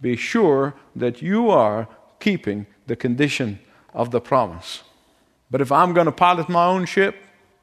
be 0.00 0.16
sure 0.16 0.72
that 0.96 1.20
you 1.20 1.50
are 1.50 1.86
keeping 2.20 2.66
the 2.86 2.96
condition 2.96 3.58
of 3.92 4.12
the 4.12 4.20
promise. 4.22 4.82
But 5.50 5.60
if 5.60 5.70
I'm 5.70 5.92
going 5.92 6.06
to 6.06 6.22
pilot 6.26 6.48
my 6.48 6.64
own 6.64 6.86
ship 6.86 7.16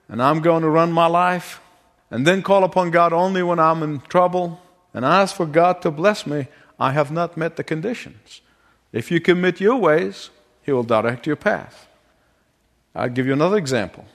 and 0.07 0.21
I'm 0.21 0.39
going 0.39 0.61
to 0.61 0.69
run 0.69 0.91
my 0.91 1.07
life 1.07 1.59
and 2.11 2.27
then 2.27 2.43
call 2.43 2.63
upon 2.63 2.91
God 2.91 3.11
only 3.11 3.41
when 3.41 3.59
I'm 3.59 3.81
in 3.81 4.01
trouble 4.01 4.61
and 4.93 5.03
ask 5.03 5.35
for 5.35 5.47
God 5.47 5.81
to 5.81 5.89
bless 5.89 6.27
me, 6.27 6.45
I 6.79 6.91
have 6.91 7.09
not 7.09 7.35
met 7.35 7.55
the 7.55 7.63
conditions. 7.63 8.41
If 8.93 9.09
you 9.09 9.19
commit 9.19 9.59
your 9.59 9.77
ways, 9.77 10.29
He 10.61 10.71
will 10.71 10.83
direct 10.83 11.25
your 11.25 11.37
path. 11.37 11.87
I'll 12.93 13.09
give 13.09 13.25
you 13.25 13.33
another 13.33 13.57
example. 13.57 14.05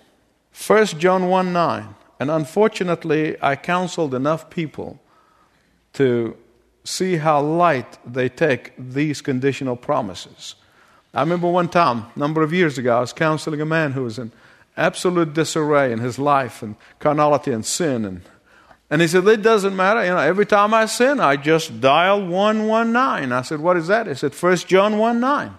1 0.65 0.87
John 1.01 1.29
1 1.29 1.53
9. 1.53 1.97
And 2.21 2.31
unfortunately, 2.31 3.37
I 3.43 3.57
counseled 3.57 4.15
enough 4.15 4.51
people 4.51 5.01
to 5.95 6.37
see 6.85 7.17
how 7.17 7.41
light 7.41 7.99
they 8.07 8.29
take 8.29 8.73
these 8.79 9.23
conditional 9.23 9.75
promises. 9.75 10.55
I 11.15 11.21
remember 11.21 11.49
one 11.49 11.69
time, 11.69 12.07
a 12.15 12.19
number 12.19 12.43
of 12.43 12.53
years 12.53 12.77
ago, 12.77 12.99
I 12.99 13.01
was 13.01 13.15
counseling 13.15 13.63
a 13.63 13.67
man 13.67 13.93
who 13.93 14.05
was 14.05 14.19
in 14.19 14.33
absolute 14.77 15.33
disarray 15.33 15.93
in 15.93 15.99
his 15.99 16.19
life 16.19 16.63
and 16.63 16.77
carnality 16.99 17.53
and 17.53 17.65
sin. 17.65 18.05
And, 18.05 18.23
and 18.91 19.01
he 19.01 19.09
said, 19.09 19.27
It 19.27 19.43
doesn't 19.43 19.75
matter. 19.75 20.05
You 20.05 20.11
know, 20.11 20.19
every 20.19 20.47
time 20.47 20.75
I 20.75 20.87
sin, 20.87 21.21
I 21.21 21.37
just 21.37 21.81
dial 21.81 22.25
119. 22.27 23.33
I 23.33 23.43
said, 23.43 23.61
What 23.61 23.79
is 23.79 23.89
that? 23.89 24.07
He 24.07 24.15
said, 24.15 24.35
1 24.35 24.57
John 24.59 24.99
1 24.99 25.21
9. 25.21 25.55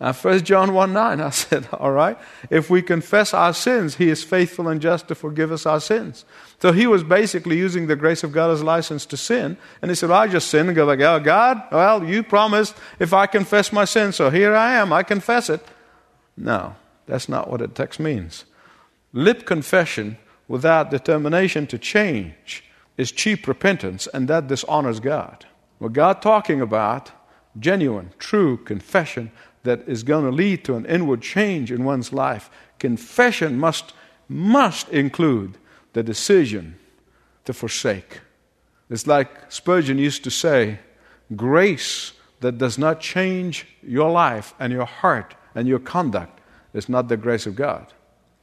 Uh, 0.00 0.12
1 0.12 0.44
John 0.44 0.74
1 0.74 0.92
9, 0.92 1.20
I 1.20 1.30
said, 1.30 1.68
All 1.72 1.92
right, 1.92 2.18
if 2.50 2.68
we 2.68 2.82
confess 2.82 3.32
our 3.32 3.54
sins, 3.54 3.96
He 3.96 4.10
is 4.10 4.24
faithful 4.24 4.68
and 4.68 4.80
just 4.80 5.08
to 5.08 5.14
forgive 5.14 5.52
us 5.52 5.66
our 5.66 5.80
sins. 5.80 6.24
So 6.64 6.72
he 6.72 6.86
was 6.86 7.04
basically 7.04 7.58
using 7.58 7.88
the 7.88 7.94
grace 7.94 8.24
of 8.24 8.32
God 8.32 8.50
as 8.50 8.62
license 8.62 9.04
to 9.06 9.18
sin. 9.18 9.58
And 9.82 9.90
he 9.90 9.94
said, 9.94 10.08
well, 10.08 10.20
I 10.20 10.28
just 10.28 10.48
sinned. 10.48 10.70
And 10.70 10.74
go 10.74 10.86
like, 10.86 11.00
oh, 11.00 11.20
God, 11.20 11.62
well, 11.70 12.02
you 12.02 12.22
promised 12.22 12.74
if 12.98 13.12
I 13.12 13.26
confess 13.26 13.70
my 13.70 13.84
sin, 13.84 14.12
so 14.12 14.30
here 14.30 14.54
I 14.54 14.76
am, 14.76 14.90
I 14.90 15.02
confess 15.02 15.50
it. 15.50 15.60
No, 16.38 16.74
that's 17.04 17.28
not 17.28 17.50
what 17.50 17.60
the 17.60 17.68
text 17.68 18.00
means. 18.00 18.46
Lip 19.12 19.44
confession 19.44 20.16
without 20.48 20.90
determination 20.90 21.66
to 21.66 21.76
change 21.76 22.64
is 22.96 23.12
cheap 23.12 23.46
repentance, 23.46 24.06
and 24.14 24.26
that 24.28 24.46
dishonors 24.46 25.00
God. 25.00 25.44
What 25.76 25.92
God 25.92 26.22
talking 26.22 26.62
about, 26.62 27.10
genuine, 27.58 28.14
true 28.18 28.56
confession 28.56 29.32
that 29.64 29.86
is 29.88 30.02
going 30.02 30.24
to 30.24 30.30
lead 30.30 30.64
to 30.64 30.76
an 30.76 30.86
inward 30.86 31.20
change 31.20 31.72
in 31.72 31.84
one's 31.84 32.12
life. 32.12 32.48
Confession 32.78 33.58
must, 33.58 33.92
must 34.28 34.88
include 34.90 35.58
the 35.92 36.02
decision 36.02 36.76
to 37.44 37.52
forsake. 37.52 38.20
It's 38.88 39.06
like 39.06 39.50
Spurgeon 39.50 39.98
used 39.98 40.24
to 40.24 40.30
say 40.30 40.78
grace 41.34 42.12
that 42.40 42.58
does 42.58 42.78
not 42.78 43.00
change 43.00 43.66
your 43.82 44.10
life 44.10 44.54
and 44.60 44.72
your 44.72 44.84
heart 44.84 45.34
and 45.54 45.66
your 45.66 45.78
conduct 45.78 46.40
is 46.74 46.88
not 46.88 47.08
the 47.08 47.16
grace 47.16 47.46
of 47.46 47.56
God. 47.56 47.86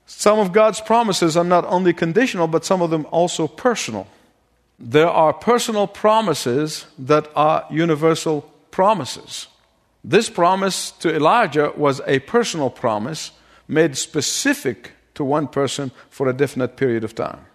Some 0.06 0.40
of 0.40 0.52
God's 0.52 0.82
promises 0.82 1.38
are 1.38 1.44
not 1.44 1.66
only 1.66 1.94
conditional, 1.94 2.48
but 2.48 2.66
some 2.66 2.82
of 2.82 2.90
them 2.90 3.06
also 3.12 3.48
personal. 3.48 4.08
There 4.80 5.10
are 5.10 5.34
personal 5.34 5.86
promises 5.86 6.86
that 6.98 7.30
are 7.36 7.66
universal 7.70 8.42
promises. 8.72 9.48
This 10.04 10.30
promise 10.30 10.92
to 10.92 11.16
Elijah 11.16 11.74
was 11.76 12.02
a 12.08 12.20
personal 12.20 12.70
promise 12.70 13.32
made 13.68 13.98
specific 13.98 14.94
to 15.14 15.24
one 15.24 15.48
person 15.48 15.92
for 16.10 16.28
a 16.28 16.34
definite 16.34 16.76
period 16.76 17.04
of 17.04 17.16
time. 17.16 17.46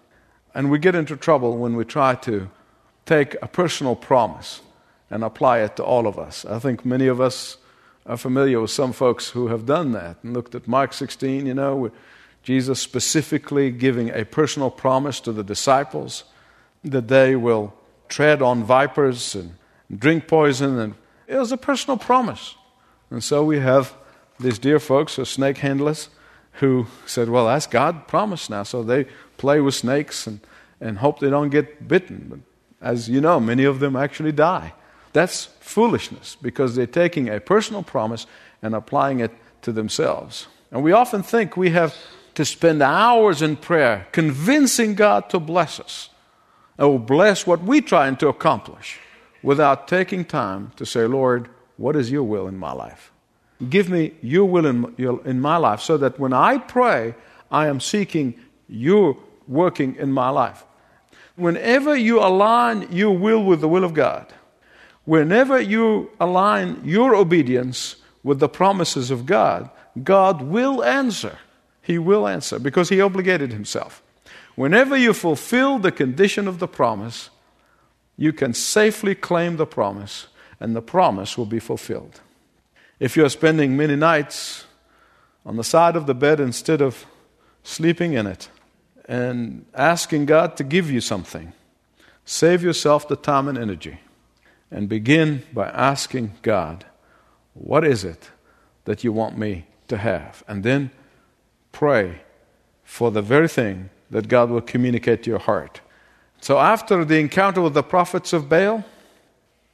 And 0.53 0.71
we 0.71 0.79
get 0.79 0.95
into 0.95 1.17
trouble 1.17 1.57
when 1.57 1.75
we 1.75 1.85
try 1.85 2.15
to 2.15 2.49
take 3.05 3.35
a 3.41 3.47
personal 3.47 3.95
promise 3.95 4.61
and 5.09 5.23
apply 5.23 5.59
it 5.59 5.75
to 5.75 5.83
all 5.83 6.07
of 6.07 6.17
us. 6.17 6.45
I 6.45 6.59
think 6.59 6.85
many 6.85 7.07
of 7.07 7.21
us 7.21 7.57
are 8.05 8.17
familiar 8.17 8.61
with 8.61 8.71
some 8.71 8.93
folks 8.93 9.29
who 9.29 9.47
have 9.47 9.65
done 9.65 9.91
that 9.91 10.17
and 10.23 10.33
looked 10.33 10.55
at 10.55 10.67
Mark 10.67 10.93
16, 10.93 11.45
you 11.45 11.53
know, 11.53 11.91
Jesus 12.43 12.81
specifically 12.81 13.71
giving 13.71 14.09
a 14.09 14.23
personal 14.23 14.71
promise 14.71 15.19
to 15.21 15.33
the 15.33 15.43
disciples 15.43 16.23
that 16.83 17.09
they 17.09 17.35
will 17.35 17.73
tread 18.07 18.41
on 18.41 18.63
vipers 18.63 19.35
and 19.35 19.55
drink 19.93 20.27
poison. 20.27 20.79
And 20.79 20.95
it 21.27 21.35
was 21.35 21.51
a 21.51 21.57
personal 21.57 21.97
promise. 21.97 22.55
And 23.09 23.23
so 23.23 23.43
we 23.43 23.59
have 23.59 23.93
these 24.39 24.57
dear 24.57 24.79
folks 24.79 25.19
are 25.19 25.25
snake 25.25 25.57
handlers 25.57 26.09
who 26.53 26.87
said, 27.05 27.29
Well, 27.29 27.45
that's 27.45 27.67
God 27.67 28.07
promised 28.07 28.49
now. 28.49 28.63
So 28.63 28.83
they 28.83 29.07
play 29.37 29.59
with 29.61 29.75
snakes 29.75 30.25
and, 30.25 30.39
and 30.79 30.97
hope 30.97 31.19
they 31.19 31.29
don't 31.29 31.49
get 31.49 31.87
bitten. 31.87 32.27
But 32.29 32.39
as 32.81 33.09
you 33.09 33.21
know, 33.21 33.39
many 33.39 33.65
of 33.65 33.79
them 33.79 33.95
actually 33.95 34.31
die. 34.31 34.73
That's 35.13 35.45
foolishness 35.59 36.37
because 36.41 36.75
they're 36.75 36.85
taking 36.85 37.29
a 37.29 37.39
personal 37.39 37.83
promise 37.83 38.25
and 38.61 38.75
applying 38.75 39.19
it 39.19 39.31
to 39.63 39.71
themselves. 39.71 40.47
And 40.71 40.83
we 40.83 40.91
often 40.91 41.23
think 41.23 41.57
we 41.57 41.71
have 41.71 41.95
to 42.35 42.45
spend 42.45 42.81
hours 42.81 43.41
in 43.41 43.55
prayer 43.55 44.07
convincing 44.11 44.95
God 44.95 45.29
to 45.31 45.39
bless 45.39 45.79
us 45.79 46.09
or 46.77 46.99
bless 46.99 47.47
what 47.47 47.63
we're 47.63 47.81
trying 47.81 48.15
to 48.17 48.27
accomplish 48.27 48.99
without 49.43 49.87
taking 49.87 50.25
time 50.25 50.71
to 50.75 50.85
say, 50.85 51.05
Lord, 51.05 51.49
what 51.77 51.95
is 51.95 52.11
your 52.11 52.23
will 52.23 52.47
in 52.47 52.57
my 52.57 52.71
life? 52.71 53.11
Give 53.69 53.89
me 53.89 54.13
your 54.21 54.45
will 54.45 54.65
in, 54.65 54.95
in 55.25 55.41
my 55.41 55.57
life 55.57 55.81
so 55.81 55.97
that 55.97 56.19
when 56.19 56.33
I 56.33 56.57
pray, 56.57 57.15
I 57.51 57.67
am 57.67 57.79
seeking 57.79 58.35
your 58.67 59.17
working 59.47 59.95
in 59.95 60.11
my 60.11 60.29
life. 60.29 60.63
Whenever 61.35 61.95
you 61.95 62.19
align 62.19 62.91
your 62.91 63.17
will 63.17 63.43
with 63.43 63.61
the 63.61 63.67
will 63.67 63.83
of 63.83 63.93
God, 63.93 64.33
whenever 65.05 65.59
you 65.59 66.11
align 66.19 66.81
your 66.83 67.15
obedience 67.15 67.95
with 68.23 68.39
the 68.39 68.49
promises 68.49 69.11
of 69.11 69.25
God, 69.25 69.69
God 70.03 70.41
will 70.41 70.83
answer. 70.83 71.37
He 71.81 71.97
will 71.97 72.27
answer 72.27 72.59
because 72.59 72.89
He 72.89 72.99
obligated 72.99 73.53
Himself. 73.53 74.03
Whenever 74.55 74.97
you 74.97 75.13
fulfill 75.13 75.79
the 75.79 75.91
condition 75.91 76.47
of 76.47 76.59
the 76.59 76.67
promise, 76.67 77.29
you 78.17 78.33
can 78.33 78.53
safely 78.53 79.13
claim 79.13 79.57
the 79.57 79.67
promise, 79.67 80.27
and 80.59 80.75
the 80.75 80.81
promise 80.81 81.37
will 81.37 81.45
be 81.45 81.59
fulfilled. 81.59 82.19
If 82.99 83.15
you're 83.15 83.29
spending 83.29 83.77
many 83.77 83.95
nights 83.95 84.65
on 85.45 85.55
the 85.55 85.63
side 85.63 85.95
of 85.95 86.07
the 86.07 86.15
bed 86.15 86.39
instead 86.39 86.81
of 86.81 87.05
sleeping 87.63 88.13
in 88.13 88.25
it 88.25 88.49
and 89.05 89.65
asking 89.75 90.25
God 90.25 90.57
to 90.57 90.63
give 90.63 90.89
you 90.89 90.99
something, 90.99 91.53
save 92.25 92.63
yourself 92.63 93.07
the 93.07 93.15
time 93.15 93.47
and 93.47 93.57
energy 93.57 93.99
and 94.71 94.89
begin 94.89 95.43
by 95.53 95.67
asking 95.69 96.33
God, 96.41 96.85
What 97.53 97.85
is 97.85 98.03
it 98.03 98.31
that 98.85 99.03
you 99.03 99.11
want 99.11 99.37
me 99.37 99.67
to 99.89 99.97
have? 99.97 100.43
And 100.47 100.63
then 100.63 100.91
pray 101.71 102.21
for 102.83 103.11
the 103.11 103.21
very 103.21 103.47
thing 103.47 103.89
that 104.09 104.27
God 104.27 104.49
will 104.49 104.61
communicate 104.61 105.23
to 105.23 105.29
your 105.29 105.39
heart. 105.39 105.81
So, 106.39 106.59
after 106.59 107.03
the 107.03 107.19
encounter 107.19 107.61
with 107.61 107.73
the 107.73 107.83
prophets 107.83 108.33
of 108.33 108.47
Baal, 108.47 108.85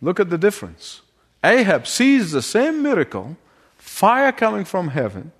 look 0.01 0.19
at 0.19 0.29
the 0.29 0.37
difference. 0.37 1.01
Ahab 1.43 1.85
sees 1.87 2.31
the 2.31 2.41
same 2.41 2.81
miracle, 2.81 3.37
fire 3.77 4.31
coming 4.31 4.63
from 4.63 4.89
heaven, 4.89 5.31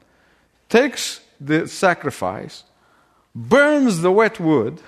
takes 0.69 1.21
the 1.39 1.67
sacrifice, 1.67 2.63
burns 3.33 4.01
the 4.01 4.11
wet 4.11 4.39
wood. 4.39 4.81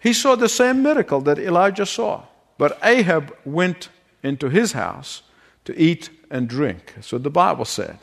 He 0.00 0.12
saw 0.12 0.34
the 0.34 0.48
same 0.48 0.82
miracle 0.82 1.20
that 1.20 1.38
Elijah 1.38 1.86
saw. 1.86 2.24
But 2.58 2.78
Ahab 2.82 3.34
went 3.46 3.88
into 4.22 4.50
his 4.50 4.72
house 4.72 5.22
to 5.64 5.78
eat 5.80 6.10
and 6.30 6.48
drink. 6.48 6.94
So 7.00 7.16
the 7.16 7.30
Bible 7.30 7.64
said, 7.64 7.98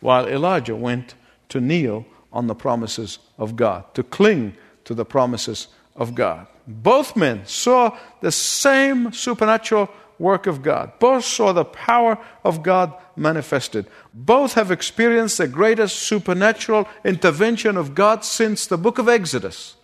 while 0.00 0.28
Elijah 0.28 0.76
went 0.76 1.14
to 1.48 1.60
kneel 1.60 2.04
on 2.32 2.46
the 2.46 2.54
promises 2.54 3.18
of 3.38 3.56
God, 3.56 3.94
to 3.94 4.02
cling 4.02 4.56
to 4.84 4.94
the 4.94 5.06
promises 5.06 5.68
of 5.96 6.14
God. 6.14 6.46
Both 6.66 7.16
men 7.16 7.46
saw 7.46 7.96
the 8.20 8.32
same 8.32 9.12
supernatural 9.12 9.90
work 10.18 10.46
of 10.46 10.62
God. 10.62 10.92
Both 10.98 11.24
saw 11.24 11.52
the 11.52 11.64
power 11.64 12.18
of 12.44 12.62
God 12.62 12.94
manifested. 13.16 13.86
Both 14.12 14.54
have 14.54 14.70
experienced 14.70 15.38
the 15.38 15.48
greatest 15.48 15.96
supernatural 15.96 16.88
intervention 17.04 17.76
of 17.76 17.94
God 17.94 18.24
since 18.24 18.66
the 18.66 18.78
book 18.78 18.98
of 18.98 19.08
Exodus. 19.08 19.76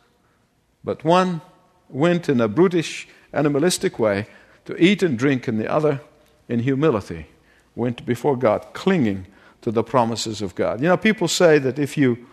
But 0.82 1.04
one 1.04 1.42
went 1.88 2.28
in 2.28 2.40
a 2.40 2.48
brutish, 2.48 3.08
animalistic 3.32 3.98
way 3.98 4.26
to 4.64 4.76
eat 4.82 5.02
and 5.02 5.18
drink, 5.18 5.48
and 5.48 5.58
the 5.58 5.70
other, 5.70 6.00
in 6.48 6.60
humility, 6.60 7.26
went 7.74 8.06
before 8.06 8.36
God, 8.36 8.66
clinging 8.72 9.26
to 9.62 9.70
the 9.70 9.82
promises 9.82 10.42
of 10.42 10.54
God. 10.54 10.80
You 10.80 10.88
know, 10.88 10.96
people 10.96 11.28
say 11.28 11.58
that 11.58 11.78
if 11.78 11.96
you 11.96 12.26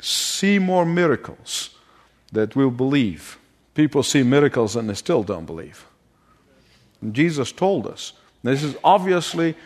see 0.00 0.58
more 0.58 0.84
miracles, 0.84 1.70
that 2.32 2.54
we'll 2.56 2.70
believe. 2.70 3.38
People 3.74 4.02
see 4.02 4.22
miracles 4.22 4.76
and 4.76 4.88
they 4.88 4.94
still 4.94 5.22
don't 5.22 5.46
believe. 5.46 5.86
And 7.00 7.14
Jesus 7.14 7.52
told 7.52 7.86
us. 7.86 8.12
This 8.42 8.62
is 8.62 8.76
obviously 8.84 9.56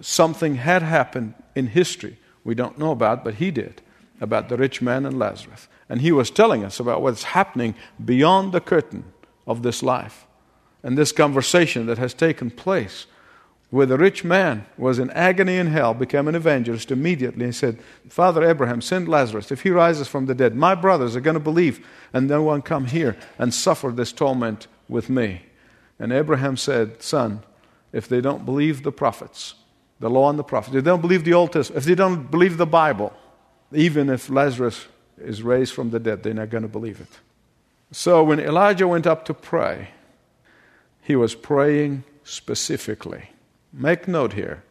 something 0.00 0.56
had 0.56 0.82
happened 0.82 1.34
in 1.54 1.68
history. 1.68 2.18
We 2.44 2.54
don't 2.54 2.78
know 2.78 2.90
about, 2.90 3.24
but 3.24 3.34
he 3.34 3.50
did, 3.50 3.82
about 4.20 4.48
the 4.48 4.56
rich 4.56 4.82
man 4.82 5.06
and 5.06 5.18
Lazarus. 5.18 5.68
And 5.88 6.00
he 6.00 6.12
was 6.12 6.30
telling 6.30 6.64
us 6.64 6.80
about 6.80 7.02
what's 7.02 7.22
happening 7.22 7.74
beyond 8.02 8.52
the 8.52 8.60
curtain 8.60 9.04
of 9.46 9.62
this 9.62 9.82
life. 9.82 10.26
And 10.82 10.98
this 10.98 11.12
conversation 11.12 11.86
that 11.86 11.98
has 11.98 12.14
taken 12.14 12.50
place 12.50 13.06
where 13.72 13.86
the 13.86 13.96
rich 13.96 14.22
man 14.22 14.66
was 14.76 14.98
in 14.98 15.08
agony 15.12 15.56
in 15.56 15.68
hell, 15.68 15.94
became 15.94 16.28
an 16.28 16.34
evangelist 16.34 16.90
immediately 16.90 17.46
and 17.46 17.54
said, 17.54 17.78
Father 18.06 18.44
Abraham, 18.44 18.82
send 18.82 19.08
Lazarus. 19.08 19.50
If 19.50 19.62
he 19.62 19.70
rises 19.70 20.06
from 20.06 20.26
the 20.26 20.34
dead, 20.34 20.54
my 20.54 20.74
brothers 20.74 21.16
are 21.16 21.22
going 21.22 21.40
to 21.40 21.40
believe, 21.40 21.82
and 22.12 22.28
no 22.28 22.42
one 22.42 22.60
come 22.60 22.84
here 22.84 23.16
and 23.38 23.54
suffer 23.54 23.88
this 23.88 24.12
torment 24.12 24.66
with 24.90 25.08
me. 25.08 25.46
And 25.98 26.12
Abraham 26.12 26.58
said, 26.58 27.02
Son, 27.02 27.44
if 27.94 28.06
they 28.06 28.20
don't 28.20 28.44
believe 28.44 28.82
the 28.82 28.92
prophets, 28.92 29.54
the 30.00 30.10
law 30.10 30.28
and 30.28 30.38
the 30.38 30.44
prophets, 30.44 30.76
if 30.76 30.84
they 30.84 30.90
don't 30.90 31.00
believe 31.00 31.24
the 31.24 31.32
Old 31.32 31.52
Testament, 31.54 31.78
if 31.78 31.86
they 31.86 31.94
don't 31.94 32.30
believe 32.30 32.58
the 32.58 32.66
Bible, 32.66 33.10
even 33.72 34.10
if 34.10 34.28
Lazarus 34.28 34.84
is 35.16 35.42
raised 35.42 35.72
from 35.72 35.88
the 35.88 35.98
dead, 35.98 36.22
they're 36.22 36.34
not 36.34 36.50
going 36.50 36.60
to 36.60 36.68
believe 36.68 37.00
it. 37.00 37.20
So 37.90 38.22
when 38.22 38.38
Elijah 38.38 38.86
went 38.86 39.06
up 39.06 39.24
to 39.24 39.32
pray, 39.32 39.88
he 41.00 41.16
was 41.16 41.34
praying 41.34 42.04
specifically. 42.22 43.30
Make 43.72 44.06
note 44.06 44.34
here 44.34 44.62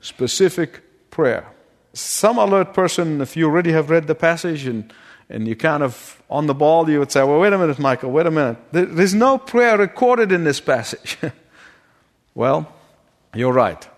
specific 0.00 1.10
prayer. 1.10 1.46
Some 1.92 2.38
alert 2.38 2.74
person, 2.74 3.20
if 3.20 3.36
you 3.36 3.46
already 3.46 3.72
have 3.72 3.90
read 3.90 4.06
the 4.06 4.14
passage 4.14 4.66
and, 4.66 4.92
and 5.28 5.48
you 5.48 5.56
kind 5.56 5.82
of 5.82 6.22
on 6.30 6.46
the 6.46 6.54
ball, 6.54 6.88
you 6.88 6.98
would 6.98 7.10
say, 7.10 7.22
Well, 7.22 7.40
wait 7.40 7.52
a 7.52 7.58
minute, 7.58 7.78
Michael, 7.78 8.10
wait 8.10 8.26
a 8.26 8.30
minute. 8.30 8.58
There's 8.72 9.14
no 9.14 9.38
prayer 9.38 9.76
recorded 9.78 10.32
in 10.32 10.44
this 10.44 10.60
passage. 10.60 11.18
well, 12.34 12.72
you're 13.34 13.52
right. 13.52 13.88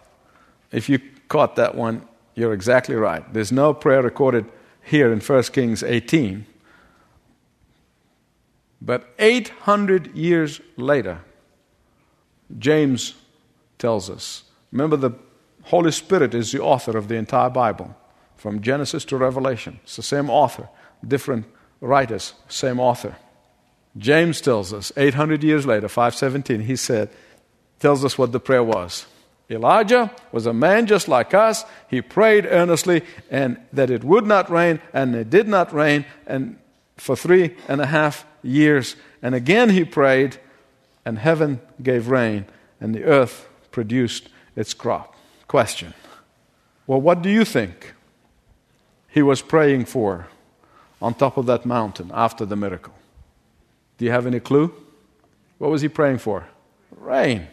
If 0.73 0.89
you 0.89 1.01
caught 1.29 1.57
that 1.57 1.75
one, 1.75 2.07
you're 2.35 2.53
exactly 2.53 2.95
right. 2.95 3.31
There's 3.33 3.53
no 3.53 3.75
prayer 3.75 4.03
recorded 4.03 4.47
here 4.83 5.13
in 5.13 5.21
1 5.21 5.43
Kings 5.45 5.83
18. 5.83 6.47
But 8.81 9.13
800 9.19 10.17
years 10.17 10.61
later, 10.77 11.21
James 12.59 13.15
tells 13.79 14.09
us. 14.09 14.45
Remember, 14.73 14.97
the 14.97 15.13
Holy 15.65 15.93
Spirit 15.93 16.35
is 16.35 16.53
the 16.53 16.61
author 16.61 16.97
of 16.97 17.09
the 17.09 17.17
entire 17.17 17.51
Bible, 17.51 17.97
from 18.37 18.61
Genesis 18.63 19.05
to 19.07 19.17
Revelation. 19.17 19.81
It's 19.83 19.97
the 19.97 20.03
same 20.03 20.31
author, 20.31 20.69
different 21.07 21.47
writers, 21.81 22.35
same 22.49 22.81
author. 22.81 23.17
James 23.99 24.41
tells 24.41 24.73
us 24.73 24.93
800 24.97 25.43
years 25.43 25.67
later, 25.67 25.89
517, 25.89 26.61
he 26.61 26.77
said, 26.77 27.11
tells 27.81 28.05
us 28.05 28.17
what 28.17 28.33
the 28.33 28.41
prayer 28.41 28.63
was. 28.63 29.07
Elijah 29.51 30.15
was 30.31 30.47
a 30.47 30.53
man 30.53 30.87
just 30.87 31.09
like 31.09 31.35
us. 31.35 31.65
He 31.89 32.01
prayed 32.01 32.47
earnestly 32.47 33.03
and 33.31 33.59
that 33.73 33.91
it 33.91 34.05
would 34.05 34.25
not 34.25 34.49
rain, 34.49 34.81
and 34.93 35.15
it 35.17 35.29
did 35.29 35.49
not 35.49 35.73
rain, 35.73 36.05
and 36.27 36.57
for 36.97 37.17
three 37.17 37.57
and 37.67 37.81
a 37.81 37.87
half 37.87 38.25
years. 38.43 38.95
And 39.23 39.35
again 39.35 39.71
he 39.71 39.85
prayed, 39.85 40.39
and 41.05 41.19
heaven 41.19 41.61
gave 41.83 42.09
rain, 42.09 42.47
and 42.81 42.95
the 42.95 43.05
earth 43.05 43.49
produced 43.73 44.29
its 44.57 44.75
crop. 44.75 45.15
Question 45.49 45.95
Well, 46.87 47.01
what 47.01 47.23
do 47.23 47.29
you 47.29 47.45
think 47.45 47.95
he 49.09 49.23
was 49.23 49.43
praying 49.43 49.87
for 49.87 50.29
on 51.03 51.15
top 51.15 51.37
of 51.37 51.47
that 51.47 51.65
mountain 51.65 52.11
after 52.15 52.45
the 52.45 52.57
miracle? 52.57 52.95
Do 53.99 54.05
you 54.05 54.11
have 54.11 54.27
any 54.27 54.41
clue? 54.41 54.73
What 55.59 55.71
was 55.71 55.83
he 55.83 55.89
praying 55.89 56.19
for? 56.19 56.47
Rain. 56.97 57.49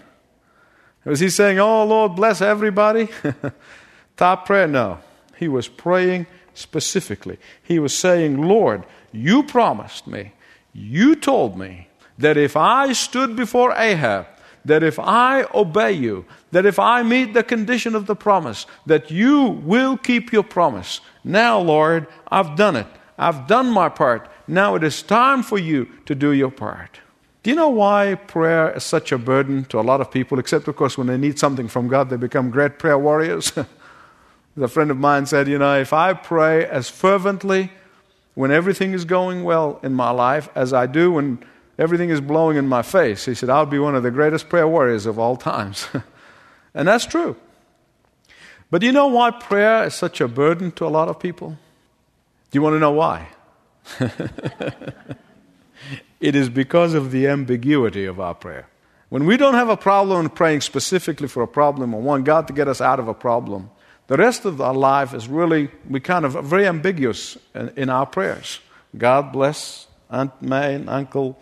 Was 1.05 1.19
he 1.19 1.29
saying, 1.29 1.59
Oh 1.59 1.85
Lord, 1.85 2.15
bless 2.15 2.41
everybody? 2.41 3.09
Top 4.17 4.45
prayer? 4.45 4.67
No. 4.67 4.99
He 5.37 5.47
was 5.47 5.67
praying 5.67 6.27
specifically. 6.53 7.37
He 7.63 7.79
was 7.79 7.93
saying, 7.95 8.41
Lord, 8.41 8.83
you 9.11 9.43
promised 9.43 10.07
me, 10.07 10.33
you 10.73 11.15
told 11.15 11.57
me 11.57 11.87
that 12.17 12.37
if 12.37 12.57
I 12.57 12.93
stood 12.93 13.35
before 13.35 13.73
Ahab, 13.73 14.27
that 14.67 14.83
if 14.83 14.99
I 14.99 15.45
obey 15.53 15.93
you, 15.93 16.25
that 16.51 16.65
if 16.65 16.77
I 16.77 17.03
meet 17.03 17.33
the 17.33 17.43
condition 17.43 17.95
of 17.95 18.05
the 18.05 18.15
promise, 18.15 18.65
that 18.85 19.09
you 19.09 19.43
will 19.63 19.97
keep 19.97 20.31
your 20.31 20.43
promise. 20.43 21.01
Now, 21.23 21.59
Lord, 21.59 22.07
I've 22.27 22.55
done 22.55 22.75
it. 22.75 22.87
I've 23.17 23.47
done 23.47 23.69
my 23.69 23.89
part. 23.89 24.29
Now 24.47 24.75
it 24.75 24.83
is 24.83 25.01
time 25.01 25.41
for 25.41 25.57
you 25.57 25.87
to 26.05 26.13
do 26.13 26.31
your 26.31 26.51
part. 26.51 26.99
Do 27.43 27.49
you 27.49 27.55
know 27.55 27.69
why 27.69 28.15
prayer 28.15 28.75
is 28.75 28.83
such 28.83 29.11
a 29.11 29.17
burden 29.17 29.63
to 29.65 29.79
a 29.79 29.81
lot 29.81 30.01
of 30.01 30.11
people? 30.11 30.37
Except, 30.37 30.67
of 30.67 30.75
course, 30.75 30.97
when 30.97 31.07
they 31.07 31.17
need 31.17 31.39
something 31.39 31.67
from 31.67 31.87
God, 31.87 32.09
they 32.09 32.17
become 32.17 32.49
great 32.49 32.77
prayer 32.77 32.97
warriors. 32.97 33.53
a 34.61 34.67
friend 34.67 34.91
of 34.91 34.97
mine 34.97 35.25
said, 35.25 35.47
You 35.47 35.57
know, 35.57 35.79
if 35.79 35.93
I 35.93 36.13
pray 36.13 36.65
as 36.65 36.89
fervently 36.89 37.71
when 38.33 38.51
everything 38.51 38.93
is 38.93 39.05
going 39.05 39.43
well 39.43 39.79
in 39.81 39.93
my 39.93 40.09
life 40.11 40.49
as 40.55 40.73
I 40.73 40.87
do 40.87 41.13
when 41.13 41.39
everything 41.77 42.09
is 42.09 42.21
blowing 42.21 42.57
in 42.57 42.67
my 42.67 42.81
face, 42.81 43.25
he 43.25 43.35
said, 43.35 43.49
I'll 43.49 43.65
be 43.65 43.79
one 43.79 43.95
of 43.95 44.03
the 44.03 44.11
greatest 44.11 44.49
prayer 44.49 44.67
warriors 44.67 45.05
of 45.05 45.19
all 45.19 45.35
times. 45.35 45.87
and 46.73 46.87
that's 46.87 47.05
true. 47.05 47.35
But 48.69 48.81
do 48.81 48.87
you 48.87 48.93
know 48.93 49.07
why 49.07 49.31
prayer 49.31 49.85
is 49.85 49.95
such 49.95 50.19
a 50.19 50.27
burden 50.27 50.71
to 50.73 50.85
a 50.85 50.89
lot 50.89 51.07
of 51.07 51.19
people? 51.19 51.49
Do 52.51 52.57
you 52.57 52.61
want 52.61 52.75
to 52.75 52.79
know 52.79 52.91
why? 52.91 53.27
It 56.19 56.35
is 56.35 56.49
because 56.49 56.93
of 56.93 57.11
the 57.11 57.27
ambiguity 57.27 58.05
of 58.05 58.19
our 58.19 58.33
prayer. 58.33 58.67
When 59.09 59.25
we 59.25 59.37
don't 59.37 59.53
have 59.53 59.69
a 59.69 59.77
problem 59.77 60.29
praying 60.29 60.61
specifically 60.61 61.27
for 61.27 61.43
a 61.43 61.47
problem 61.47 61.93
or 61.93 62.01
want 62.01 62.25
God 62.25 62.47
to 62.47 62.53
get 62.53 62.67
us 62.67 62.81
out 62.81 62.99
of 62.99 63.07
a 63.07 63.13
problem, 63.13 63.69
the 64.07 64.17
rest 64.17 64.45
of 64.45 64.59
our 64.59 64.73
life 64.73 65.13
is 65.13 65.27
really, 65.27 65.69
we 65.87 65.99
kind 65.99 66.25
of 66.25 66.33
very 66.45 66.65
ambiguous 66.65 67.37
in, 67.53 67.71
in 67.75 67.89
our 67.89 68.05
prayers. 68.05 68.59
God 68.97 69.31
bless 69.31 69.87
Aunt 70.09 70.41
May 70.41 70.75
and 70.75 70.89
Uncle 70.89 71.37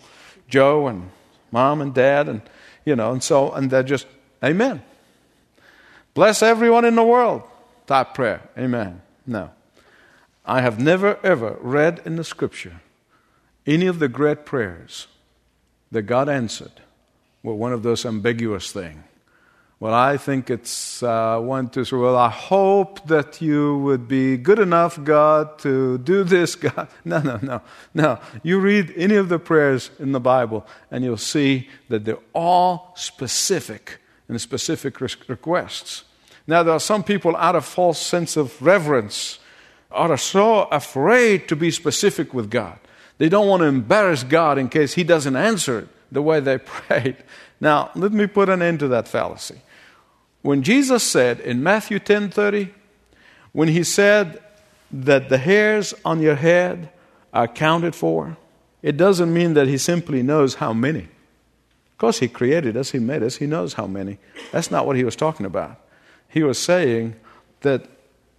Joe 0.48 0.88
and 0.88 1.10
mom 1.52 1.82
and 1.82 1.94
dad 1.94 2.28
and, 2.28 2.42
you 2.86 2.96
know, 2.96 3.12
and 3.12 3.24
so, 3.24 3.52
and 3.52 3.70
they're 3.70 3.84
just, 3.84 4.08
Amen. 4.44 4.84
Bless 6.14 6.42
everyone 6.42 6.86
in 6.86 6.96
the 6.96 7.04
world. 7.04 7.44
Type 7.88 8.14
prayer. 8.14 8.42
Amen. 8.58 9.02
No. 9.26 9.52
I 10.46 10.62
have 10.62 10.80
never 10.80 11.20
ever 11.24 11.58
read 11.60 12.02
in 12.06 12.16
the 12.16 12.24
scripture 12.24 12.82
any 13.66 13.88
of 13.88 14.00
the 14.00 14.08
great 14.08 14.46
prayers 14.46 15.08
that 15.92 16.04
God 16.04 16.30
answered 16.30 16.82
were 17.42 17.56
one 17.56 17.74
of 17.74 17.84
those 17.84 18.06
ambiguous 18.06 18.72
things. 18.72 19.04
Well, 19.78 19.94
I 19.94 20.16
think 20.16 20.50
it's 20.50 21.04
uh, 21.04 21.40
one, 21.40 21.68
two, 21.68 21.84
three. 21.84 22.00
Well, 22.00 22.16
I 22.16 22.30
hope 22.30 23.06
that 23.08 23.42
you 23.42 23.78
would 23.80 24.08
be 24.08 24.38
good 24.38 24.58
enough, 24.58 25.04
God, 25.04 25.60
to 25.60 25.98
do 25.98 26.24
this, 26.24 26.56
God. 26.68 26.88
No, 27.04 27.20
no, 27.20 27.40
no, 27.42 27.62
no. 27.94 28.20
You 28.42 28.60
read 28.60 28.94
any 28.96 29.16
of 29.16 29.28
the 29.28 29.38
prayers 29.38 29.92
in 30.00 30.14
the 30.14 30.20
Bible, 30.22 30.66
and 30.90 31.04
you'll 31.04 31.18
see 31.18 31.68
that 31.90 32.06
they're 32.06 32.18
all 32.34 32.94
specific 32.96 34.00
and 34.30 34.40
specific 34.40 35.02
requests. 35.02 36.06
Now, 36.48 36.64
there 36.64 36.74
are 36.74 36.80
some 36.80 37.04
people 37.04 37.36
out 37.36 37.56
of 37.56 37.66
false 37.66 38.00
sense 38.00 38.38
of 38.38 38.62
reverence 38.62 39.40
are 39.92 40.18
so 40.18 40.64
afraid 40.64 41.48
to 41.50 41.56
be 41.56 41.72
specific 41.72 42.34
with 42.34 42.50
God. 42.50 42.80
They 43.18 43.30
don't 43.30 43.48
want 43.48 43.62
to 43.62 43.68
embarrass 43.68 44.24
God 44.24 44.58
in 44.58 44.70
case 44.70 44.94
He 44.94 45.04
doesn't 45.04 45.36
answer 45.36 45.80
it 45.80 45.88
the 46.12 46.22
way 46.22 46.40
they 46.40 46.58
prayed. 46.60 47.18
Now, 47.60 47.92
let 47.96 48.12
me 48.12 48.28
put 48.28 48.50
an 48.50 48.62
end 48.62 48.80
to 48.80 48.88
that 48.90 49.08
fallacy. 49.08 49.62
When 50.42 50.62
Jesus 50.62 51.04
said 51.04 51.40
in 51.40 51.64
Matthew 51.64 52.00
10:30, 52.00 52.72
when 53.52 53.70
he 53.70 53.84
said 53.84 54.42
that 54.92 55.30
the 55.30 55.38
hairs 55.38 55.94
on 56.04 56.22
your 56.22 56.36
head 56.36 56.90
are 57.34 57.48
counted 57.48 57.96
for, 57.96 58.38
it 58.82 58.98
doesn't 58.98 59.34
mean 59.34 59.54
that 59.56 59.68
he 59.68 59.78
simply 59.78 60.22
knows 60.22 60.56
how 60.56 60.74
many. 60.74 61.08
Of 61.96 61.98
course, 61.98 62.20
he 62.20 62.28
created 62.28 62.76
us, 62.76 62.92
he 62.92 63.00
made 63.00 63.24
us, 63.24 63.38
he 63.38 63.48
knows 63.48 63.74
how 63.74 63.88
many. 63.88 64.20
That's 64.52 64.70
not 64.70 64.86
what 64.86 64.98
he 64.98 65.04
was 65.04 65.16
talking 65.16 65.46
about. 65.46 65.80
He 66.28 66.44
was 66.44 66.60
saying 66.60 67.16
that 67.62 67.88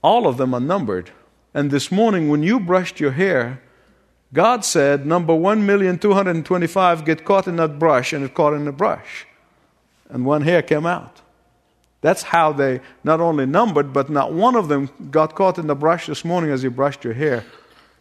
all 0.02 0.26
of 0.26 0.36
them 0.36 0.54
are 0.54 0.60
numbered. 0.60 1.10
And 1.54 1.70
this 1.70 1.90
morning, 1.90 2.28
when 2.28 2.42
you 2.42 2.60
brushed 2.60 3.00
your 3.00 3.12
hair, 3.12 3.62
God 4.32 4.64
said, 4.64 5.06
number 5.06 5.34
1,225 5.34 7.04
get 7.04 7.24
caught 7.24 7.46
in 7.46 7.56
that 7.56 7.78
brush, 7.78 8.12
and 8.12 8.24
it 8.24 8.34
caught 8.34 8.54
in 8.54 8.64
the 8.64 8.72
brush. 8.72 9.26
And 10.08 10.24
one 10.24 10.42
hair 10.42 10.62
came 10.62 10.86
out. 10.86 11.20
That's 12.00 12.22
how 12.22 12.52
they 12.52 12.80
not 13.02 13.20
only 13.20 13.46
numbered, 13.46 13.92
but 13.92 14.10
not 14.10 14.32
one 14.32 14.54
of 14.54 14.68
them 14.68 14.90
got 15.10 15.34
caught 15.34 15.58
in 15.58 15.66
the 15.66 15.74
brush 15.74 16.06
this 16.06 16.24
morning 16.24 16.50
as 16.50 16.62
you 16.62 16.70
brushed 16.70 17.04
your 17.04 17.14
hair. 17.14 17.44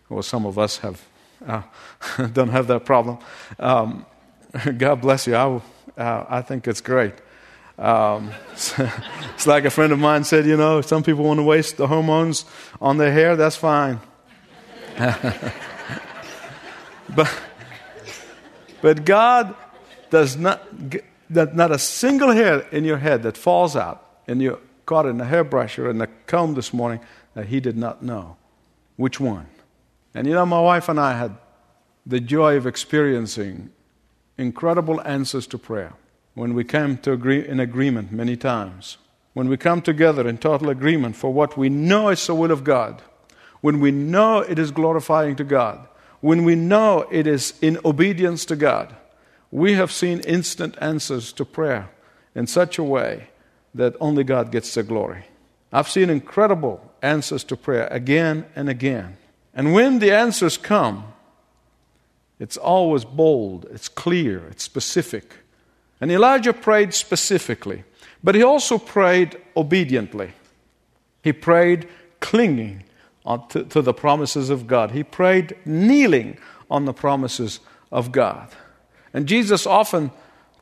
Well, 0.10 0.22
some 0.22 0.46
of 0.46 0.60
us 0.60 0.78
have 0.80 1.02
uh, 1.46 1.62
don't 2.34 2.50
have 2.50 2.68
that 2.68 2.86
problem. 2.86 3.20
Um, 3.60 4.06
God 4.78 5.02
bless 5.02 5.28
you. 5.28 5.36
I, 5.36 5.62
uh, 5.98 6.26
I 6.30 6.42
think 6.42 6.68
it's 6.68 6.82
great. 6.82 7.14
Um, 7.78 8.32
it's 8.54 9.48
like 9.48 9.66
a 9.66 9.70
friend 9.70 9.92
of 9.92 10.00
mine 10.00 10.24
said, 10.24 10.46
you 10.46 10.58
know, 10.58 10.82
some 10.82 11.04
people 11.04 11.24
want 11.24 11.40
to 11.40 11.44
waste 11.44 11.78
the 11.78 11.88
hormones 11.88 12.46
on 12.80 12.98
their 12.98 13.12
hair. 13.12 13.36
That's 13.36 13.56
fine. 13.56 14.00
But, 17.16 17.32
But 18.86 19.04
God 19.04 19.56
does 20.12 20.38
not, 20.38 20.62
that 21.32 21.56
not 21.56 21.72
a 21.72 21.80
single 21.80 22.30
hair 22.30 22.60
in 22.72 22.84
your 22.84 22.98
head 22.98 23.24
that 23.24 23.36
falls 23.36 23.76
out, 23.76 24.20
and 24.28 24.40
you're 24.44 24.60
caught 24.86 25.08
in 25.08 25.20
a 25.20 25.26
hairbrush 25.26 25.80
or 25.80 25.90
in 25.90 26.00
a 26.02 26.08
comb 26.28 26.54
this 26.54 26.72
morning, 26.72 27.00
that 27.34 27.48
He 27.48 27.60
did 27.60 27.76
not 27.76 28.04
know. 28.04 28.38
Which 28.96 29.20
one? 29.20 29.48
And 30.14 30.28
you 30.28 30.34
know, 30.34 30.46
my 30.46 30.62
wife 30.62 30.88
and 30.88 31.00
I 31.00 31.18
had 31.18 31.36
the 32.06 32.20
joy 32.20 32.58
of 32.58 32.68
experiencing 32.68 33.72
incredible 34.38 35.02
answers 35.02 35.48
to 35.48 35.58
prayer 35.58 35.94
when 36.36 36.54
we 36.54 36.64
came 36.64 36.98
to 37.00 37.12
agree 37.12 37.44
in 37.44 37.60
agreement 37.60 38.12
many 38.12 38.38
times. 38.38 38.98
When 39.34 39.50
we 39.50 39.58
come 39.58 39.82
together 39.82 40.28
in 40.28 40.38
total 40.38 40.70
agreement 40.70 41.16
for 41.16 41.34
what 41.34 41.58
we 41.58 41.70
know 41.70 42.10
is 42.10 42.28
the 42.28 42.36
will 42.36 42.52
of 42.52 42.64
God, 42.64 43.02
when 43.62 43.80
we 43.80 43.90
know 43.90 44.42
it 44.42 44.60
is 44.60 44.70
glorifying 44.70 45.36
to 45.38 45.44
God, 45.44 45.88
when 46.26 46.44
we 46.44 46.56
know 46.56 47.06
it 47.12 47.28
is 47.28 47.54
in 47.62 47.78
obedience 47.86 48.46
to 48.46 48.56
God, 48.56 48.96
we 49.52 49.74
have 49.74 49.92
seen 49.92 50.22
instant 50.22 50.76
answers 50.82 51.32
to 51.32 51.46
prayer 51.46 51.88
in 52.34 52.48
such 52.48 52.80
a 52.80 52.84
way 52.84 53.28
that 53.76 53.96
only 54.00 54.24
God 54.24 54.52
gets 54.52 54.74
the 54.74 54.82
glory. 54.82 55.26
I've 55.72 55.88
seen 55.88 56.10
incredible 56.10 56.82
answers 57.04 57.44
to 57.44 57.56
prayer 57.56 57.88
again 57.92 58.44
and 58.56 58.70
again. 58.70 59.18
And 59.54 59.72
when 59.72 60.00
the 60.00 60.12
answers 60.14 60.58
come, 60.58 61.14
it's 62.40 62.58
always 62.58 63.06
bold, 63.06 63.68
it's 63.70 63.88
clear, 63.88 64.48
it's 64.48 64.64
specific. 64.64 65.32
And 66.02 66.12
Elijah 66.12 66.54
prayed 66.54 66.96
specifically, 66.96 67.84
but 68.24 68.34
he 68.34 68.42
also 68.42 68.80
prayed 68.80 69.40
obediently. 69.56 70.32
He 71.24 71.34
prayed 71.34 71.88
clinging 72.20 72.84
to, 73.50 73.64
to 73.64 73.82
the 73.82 73.94
promises 73.94 74.50
of 74.50 74.68
God, 74.68 74.92
he 74.92 75.04
prayed 75.04 75.56
kneeling 75.66 76.38
on 76.70 76.86
the 76.86 76.94
promises 76.94 77.60
of 77.92 78.12
God. 78.12 78.50
And 79.14 79.28
Jesus 79.28 79.66
often 79.66 80.12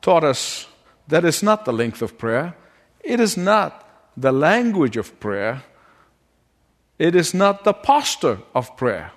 taught 0.00 0.24
us 0.24 0.66
that 1.08 1.24
it's 1.24 1.42
not 1.42 1.64
the 1.64 1.72
length 1.72 2.02
of 2.02 2.16
prayer, 2.18 2.56
it 3.00 3.20
is 3.20 3.36
not 3.36 3.86
the 4.16 4.32
language 4.32 4.96
of 4.96 5.18
prayer, 5.20 5.62
it 6.98 7.14
is 7.14 7.34
not 7.34 7.64
the 7.64 7.72
posture 7.72 8.38
of 8.54 8.76
prayer. 8.76 9.12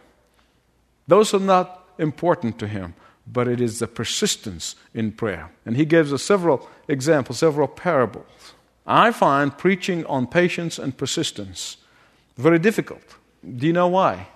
Those 1.08 1.34
are 1.34 1.40
not 1.40 1.88
important 1.98 2.60
to 2.60 2.68
him, 2.68 2.96
but 3.26 3.48
it 3.48 3.62
is 3.62 3.80
the 3.80 3.88
persistence 3.88 4.76
in 4.94 5.12
prayer. 5.12 5.52
And 5.66 5.78
he 5.78 5.86
gives 5.86 6.12
us 6.12 6.24
several 6.24 6.68
examples, 6.88 7.40
several 7.40 7.68
parables. 7.68 8.54
I 8.86 9.12
find 9.12 9.58
preaching 9.58 10.06
on 10.06 10.28
patience 10.28 10.80
and 10.80 10.98
persistence 10.98 11.78
very 12.38 12.60
difficult. 12.60 13.17
Do 13.56 13.68
you 13.68 13.74
know 13.74 13.88
why? 13.88 14.28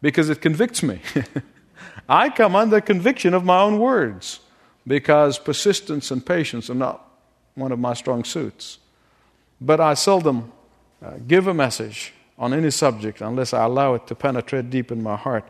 Because 0.00 0.30
it 0.30 0.40
convicts 0.40 0.82
me. 0.82 1.00
I 2.08 2.30
come 2.30 2.54
under 2.54 2.80
conviction 2.80 3.34
of 3.34 3.44
my 3.44 3.60
own 3.60 3.78
words 3.78 4.40
because 4.86 5.38
persistence 5.38 6.10
and 6.10 6.24
patience 6.24 6.70
are 6.70 6.74
not 6.74 7.08
one 7.54 7.72
of 7.72 7.78
my 7.78 7.94
strong 7.94 8.24
suits. 8.24 8.78
But 9.60 9.80
I 9.80 9.94
seldom 9.94 10.52
uh, 11.04 11.14
give 11.26 11.46
a 11.46 11.54
message 11.54 12.14
on 12.38 12.54
any 12.54 12.70
subject 12.70 13.20
unless 13.20 13.52
I 13.52 13.64
allow 13.64 13.94
it 13.94 14.06
to 14.06 14.14
penetrate 14.14 14.70
deep 14.70 14.92
in 14.92 15.02
my 15.02 15.16
heart. 15.16 15.44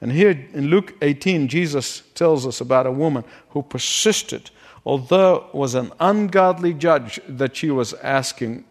And 0.00 0.12
here 0.12 0.30
in 0.52 0.68
Luke 0.68 0.94
18, 1.02 1.48
Jesus 1.48 2.02
tells 2.14 2.46
us 2.46 2.60
about 2.60 2.86
a 2.86 2.92
woman 2.92 3.24
who 3.50 3.62
persisted, 3.62 4.50
although 4.86 5.48
was 5.52 5.74
an 5.74 5.92
ungodly 5.98 6.72
judge 6.72 7.20
that 7.28 7.56
she 7.56 7.70
was 7.70 7.94
asking 7.94 8.64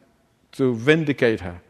to 0.54 0.74
vindicate 0.74 1.42
her. 1.42 1.62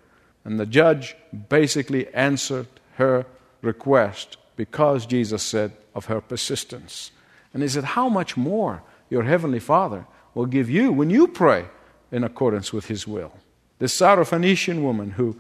And 0.48 0.58
the 0.58 0.66
judge 0.66 1.18
basically 1.50 2.08
answered 2.14 2.68
her 2.96 3.26
request 3.62 4.38
because 4.56 5.06
Jesus 5.06 5.44
said 5.44 5.74
of 5.94 6.06
her 6.06 6.22
persistence. 6.22 7.12
And 7.54 7.62
he 7.62 7.68
said, 7.68 7.84
How 7.84 8.08
much 8.08 8.38
more 8.38 8.82
your 9.10 9.24
heavenly 9.24 9.60
Father 9.60 10.08
will 10.34 10.46
give 10.46 10.70
you 10.70 10.94
when 10.94 11.10
you 11.10 11.28
pray 11.28 11.66
in 12.14 12.24
accordance 12.24 12.72
with 12.72 12.86
his 12.86 13.06
will? 13.06 13.34
This 13.80 14.00
Syrophoenician 14.00 14.82
woman 14.82 15.12
who 15.12 15.38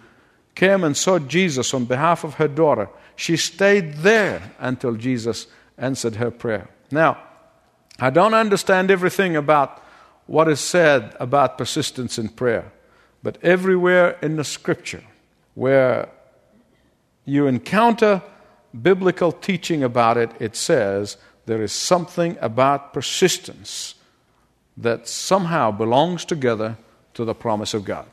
came 0.55 0.83
and 0.83 0.97
saw 0.97 1.19
Jesus 1.19 1.73
on 1.73 1.85
behalf 1.85 2.25
of 2.25 2.33
her 2.33 2.49
daughter, 2.49 2.89
she 3.15 3.37
stayed 3.37 3.93
there 3.99 4.41
until 4.59 4.95
Jesus 4.95 5.47
answered 5.77 6.17
her 6.17 6.31
prayer. 6.31 6.67
Now, 6.91 7.17
I 7.97 8.09
don't 8.09 8.33
understand 8.33 8.91
everything 8.91 9.37
about 9.37 9.81
what 10.25 10.49
is 10.49 10.59
said 10.59 11.15
about 11.17 11.57
persistence 11.57 12.19
in 12.19 12.27
prayer, 12.27 12.73
but 13.23 13.37
everywhere 13.43 14.17
in 14.21 14.35
the 14.35 14.43
scripture 14.43 15.03
where 15.55 16.09
you 17.25 17.47
encounter 17.47 18.21
biblical 18.81 19.31
teaching 19.31 19.83
about 19.83 20.17
it, 20.17 20.31
it 20.39 20.55
says 20.55 21.17
there 21.45 21.61
is 21.61 21.71
something 21.71 22.37
about 22.41 22.93
persistence 22.93 23.95
that 24.77 25.07
somehow 25.07 25.71
belongs 25.71 26.23
together 26.25 26.77
to 27.13 27.25
the 27.25 27.33
promise 27.33 27.73
of 27.73 27.83
God. 27.83 28.07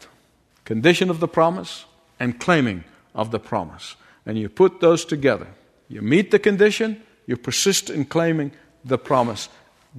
Condition 0.65 1.11
of 1.11 1.21
the 1.21 1.29
promise, 1.29 1.85
and 2.19 2.41
claiming 2.41 2.85
of 3.15 3.31
the 3.31 3.39
promise. 3.39 3.97
And 4.27 4.39
you 4.39 4.49
put 4.49 4.81
those 4.81 5.05
together. 5.05 5.49
You 5.89 6.01
meet 6.01 6.31
the 6.31 6.39
condition, 6.39 7.03
you 7.27 7.37
persist 7.37 7.91
in 7.91 8.07
claiming 8.07 8.53
the 8.85 8.99
promise. 8.99 9.49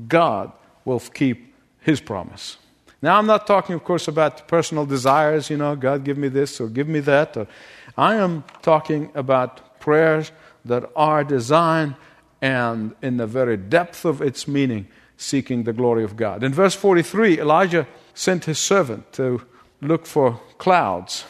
God 0.07 0.51
will 0.83 0.99
keep 0.99 1.53
his 1.79 2.01
promise. 2.01 2.57
Now, 3.05 3.19
I'm 3.19 3.27
not 3.27 3.45
talking, 3.45 3.75
of 3.75 3.83
course, 3.83 4.07
about 4.07 4.47
personal 4.47 4.85
desires, 4.85 5.49
you 5.51 5.57
know, 5.57 5.75
God 5.75 6.03
give 6.03 6.17
me 6.17 6.27
this 6.27 6.59
or 6.59 6.67
give 6.67 6.87
me 6.87 7.01
that. 7.01 7.37
Or, 7.37 7.47
I 7.95 8.15
am 8.15 8.43
talking 8.63 9.11
about 9.13 9.79
prayers 9.79 10.31
that 10.65 10.89
are 10.95 11.23
designed 11.23 11.95
and, 12.41 12.95
in 13.03 13.17
the 13.17 13.27
very 13.27 13.57
depth 13.57 14.05
of 14.05 14.21
its 14.21 14.47
meaning, 14.47 14.87
seeking 15.17 15.63
the 15.63 15.73
glory 15.73 16.03
of 16.03 16.17
God. 16.17 16.43
In 16.43 16.51
verse 16.53 16.73
43, 16.73 17.39
Elijah 17.39 17.87
sent 18.15 18.45
his 18.45 18.57
servant 18.57 19.13
to 19.13 19.43
look 19.81 20.07
for 20.07 20.41
clouds 20.57 21.25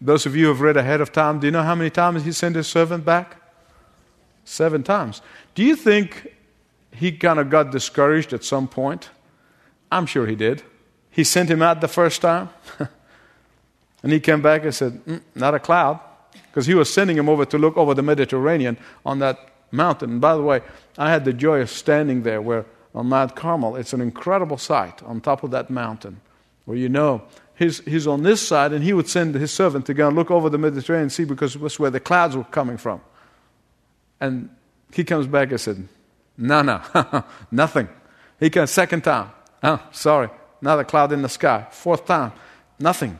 those 0.00 0.24
of 0.24 0.34
you 0.34 0.44
who 0.44 0.48
have 0.48 0.60
read 0.62 0.76
ahead 0.76 1.00
of 1.00 1.12
time, 1.12 1.40
do 1.40 1.46
you 1.46 1.50
know 1.50 1.62
how 1.62 1.74
many 1.74 1.90
times 1.90 2.24
he 2.24 2.32
sent 2.32 2.56
his 2.56 2.66
servant 2.66 3.04
back? 3.04 3.36
Seven 4.44 4.82
times. 4.82 5.20
Do 5.54 5.62
you 5.62 5.76
think 5.76 6.34
he 6.92 7.12
kind 7.12 7.38
of 7.38 7.50
got 7.50 7.70
discouraged 7.70 8.32
at 8.32 8.42
some 8.42 8.66
point? 8.66 9.10
I'm 9.92 10.06
sure 10.06 10.26
he 10.26 10.34
did. 10.34 10.62
He 11.20 11.24
sent 11.24 11.50
him 11.50 11.60
out 11.60 11.82
the 11.82 11.86
first 11.86 12.22
time, 12.22 12.48
and 14.02 14.10
he 14.10 14.20
came 14.20 14.40
back 14.40 14.64
and 14.64 14.74
said, 14.74 15.04
mm, 15.04 15.20
Not 15.34 15.54
a 15.54 15.58
cloud, 15.58 16.00
because 16.32 16.64
he 16.64 16.72
was 16.72 16.90
sending 16.90 17.18
him 17.18 17.28
over 17.28 17.44
to 17.44 17.58
look 17.58 17.76
over 17.76 17.92
the 17.92 18.02
Mediterranean 18.02 18.78
on 19.04 19.18
that 19.18 19.38
mountain. 19.70 20.12
And 20.12 20.20
by 20.22 20.34
the 20.34 20.40
way, 20.40 20.62
I 20.96 21.10
had 21.10 21.26
the 21.26 21.34
joy 21.34 21.60
of 21.60 21.68
standing 21.68 22.22
there 22.22 22.40
where 22.40 22.64
on 22.94 23.08
Mount 23.08 23.36
Carmel, 23.36 23.76
it's 23.76 23.92
an 23.92 24.00
incredible 24.00 24.56
sight 24.56 25.02
on 25.02 25.20
top 25.20 25.44
of 25.44 25.50
that 25.50 25.68
mountain 25.68 26.22
where 26.64 26.78
you 26.78 26.88
know 26.88 27.20
he's, 27.54 27.80
he's 27.80 28.06
on 28.06 28.22
this 28.22 28.40
side, 28.40 28.72
and 28.72 28.82
he 28.82 28.94
would 28.94 29.06
send 29.06 29.34
his 29.34 29.52
servant 29.52 29.84
to 29.84 29.92
go 29.92 30.08
and 30.08 30.16
look 30.16 30.30
over 30.30 30.48
the 30.48 30.56
Mediterranean 30.56 31.10
Sea 31.10 31.24
because 31.24 31.52
that's 31.52 31.78
where 31.78 31.90
the 31.90 32.00
clouds 32.00 32.34
were 32.34 32.44
coming 32.44 32.78
from. 32.78 33.02
And 34.20 34.48
he 34.90 35.04
comes 35.04 35.26
back 35.26 35.50
and 35.50 35.60
said, 35.60 35.86
No, 36.38 36.62
no, 36.62 36.80
nothing. 37.50 37.90
He 38.38 38.48
comes 38.48 38.70
second 38.70 39.04
time. 39.04 39.32
Oh, 39.62 39.86
sorry, 39.92 40.30
another 40.60 40.84
cloud 40.84 41.12
in 41.12 41.22
the 41.22 41.28
sky. 41.28 41.66
Fourth 41.70 42.06
time, 42.06 42.32
nothing. 42.78 43.18